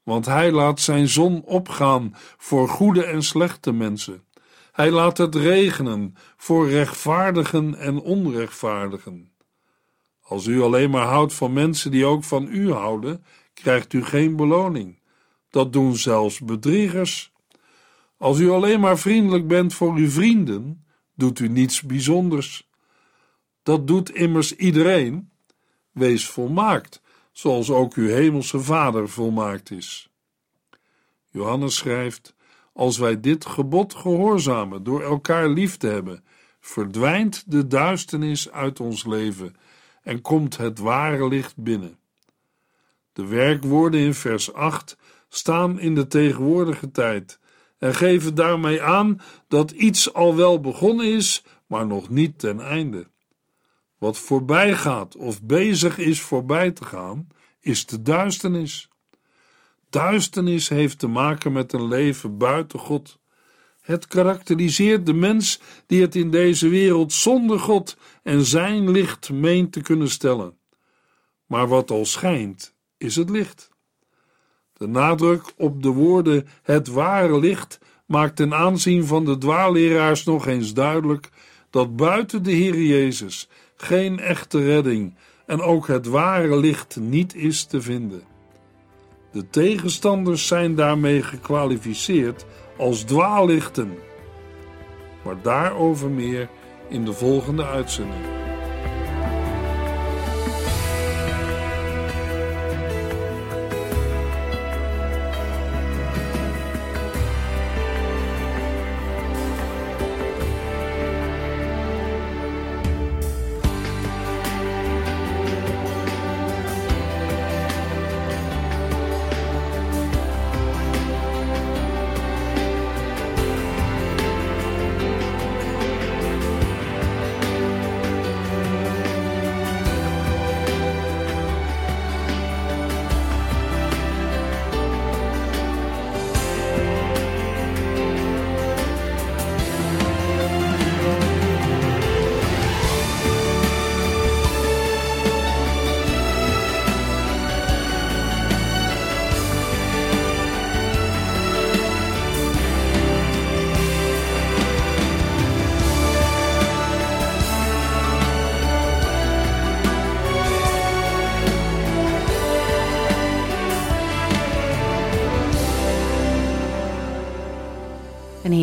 want 0.03 0.27
Hij 0.27 0.53
laat 0.53 0.81
Zijn 0.81 1.09
zon 1.09 1.43
opgaan 1.45 2.15
voor 2.37 2.69
goede 2.69 3.05
en 3.05 3.23
slechte 3.23 3.73
mensen. 3.73 4.25
Hij 4.73 4.91
laat 4.91 5.19
het 5.19 5.35
regenen 5.35 6.15
voor 6.37 6.69
rechtvaardigen 6.69 7.75
en 7.75 8.01
onrechtvaardigen. 8.01 9.33
Als 10.23 10.47
u 10.47 10.63
alleen 10.63 10.91
maar 10.91 11.07
houdt 11.07 11.35
van 11.35 11.53
mensen 11.53 11.91
die 11.91 12.05
ook 12.05 12.25
van 12.25 12.49
u 12.51 12.73
houden, 12.73 13.25
krijgt 13.55 13.93
u 13.93 14.05
geen 14.05 14.37
beloning. 14.37 15.01
Dat 15.51 15.73
doen 15.73 15.97
zelfs 15.97 16.41
bedriegers. 16.41 17.33
Als 18.17 18.39
u 18.39 18.51
alleen 18.51 18.81
maar 18.81 18.99
vriendelijk 18.99 19.47
bent 19.47 19.75
voor 19.75 19.95
uw 19.95 20.09
vrienden, 20.09 20.85
doet 21.15 21.39
u 21.39 21.49
niets 21.49 21.83
bijzonders. 21.83 22.71
Dat 23.63 23.87
doet 23.87 24.11
immers 24.11 24.57
iedereen. 24.57 25.31
Wees 25.91 26.29
volmaakt, 26.29 27.02
zoals 27.33 27.71
ook 27.71 27.95
uw 27.95 28.09
hemelse 28.09 28.61
Vader 28.61 29.09
volmaakt 29.09 29.71
is. 29.71 30.11
Johannes 31.31 31.77
schrijft: 31.77 32.35
Als 32.73 32.99
wij 32.99 33.21
dit 33.21 33.47
gebod 33.47 33.95
gehoorzamen 33.95 34.83
door 34.83 35.03
elkaar 35.03 35.49
lief 35.49 35.77
te 35.77 35.87
hebben, 35.87 36.25
verdwijnt 36.61 37.45
de 37.47 37.67
duisternis 37.67 38.51
uit 38.51 38.81
ons 38.81 39.05
leven 39.05 39.57
en 40.03 40.21
komt 40.21 40.57
het 40.57 40.79
ware 40.79 41.29
licht 41.29 41.57
binnen. 41.57 41.99
De 43.13 43.27
werkwoorden 43.27 44.01
in 44.01 44.15
vers 44.15 44.53
8 44.53 44.97
staan 45.29 45.81
in 45.81 45.95
de 45.95 46.07
tegenwoordige 46.07 46.91
tijd 46.91 47.39
en 47.79 47.95
geven 47.95 48.35
daarmee 48.35 48.83
aan 48.83 49.21
dat 49.49 49.71
iets 49.71 50.15
al 50.15 50.37
wel 50.37 50.61
begonnen 50.61 51.07
is, 51.07 51.45
maar 51.67 51.87
nog 51.87 52.09
niet 52.09 52.39
ten 52.39 52.61
einde. 52.61 53.07
Wat 54.03 54.19
voorbij 54.19 54.75
gaat 54.75 55.17
of 55.17 55.43
bezig 55.43 55.99
is 55.99 56.21
voorbij 56.21 56.71
te 56.71 56.85
gaan, 56.85 57.29
is 57.61 57.87
de 57.87 58.03
duisternis. 58.03 58.89
Duisternis 59.91 60.69
heeft 60.69 60.99
te 60.99 61.07
maken 61.07 61.53
met 61.53 61.73
een 61.73 61.89
leven 61.89 62.39
buiten 62.39 62.79
God. 62.79 63.19
Het 63.81 64.07
karakteriseert 64.07 65.07
de 65.07 65.13
mens 65.13 65.61
die 65.87 66.01
het 66.01 66.15
in 66.15 66.31
deze 66.31 66.69
wereld 66.69 67.13
zonder 67.13 67.59
God 67.59 67.97
en 68.23 68.45
zijn 68.45 68.91
licht 68.91 69.31
meent 69.31 69.73
te 69.73 69.81
kunnen 69.81 70.11
stellen. 70.11 70.57
Maar 71.47 71.69
wat 71.69 71.91
al 71.91 72.05
schijnt, 72.05 72.75
is 72.97 73.17
het 73.17 73.31
licht. 73.31 73.71
De 74.73 74.87
nadruk 74.87 75.53
op 75.57 75.83
de 75.83 75.91
woorden 75.91 76.47
het 76.63 76.89
ware 76.89 77.39
licht 77.39 77.79
maakt 78.07 78.37
ten 78.37 78.55
aanzien 78.55 79.05
van 79.05 79.25
de 79.25 79.39
dwaalleraars 79.39 80.25
nog 80.25 80.47
eens 80.47 80.75
duidelijk 80.75 81.31
dat 81.71 81.97
buiten 81.97 82.43
de 82.43 82.53
Heer 82.53 82.83
Jezus 82.83 83.49
geen 83.83 84.19
echte 84.19 84.65
redding 84.65 85.15
en 85.47 85.61
ook 85.61 85.87
het 85.87 86.07
ware 86.07 86.57
licht 86.57 86.97
niet 87.01 87.35
is 87.35 87.65
te 87.65 87.81
vinden. 87.81 88.23
De 89.33 89.51
tegenstanders 89.51 90.47
zijn 90.47 90.75
daarmee 90.75 91.23
gekwalificeerd 91.23 92.45
als 92.77 93.03
dwaallichten. 93.03 93.95
Maar 95.25 95.43
daarover 95.43 96.11
meer 96.11 96.49
in 96.89 97.05
de 97.05 97.13
volgende 97.13 97.65
uitzending. 97.65 98.42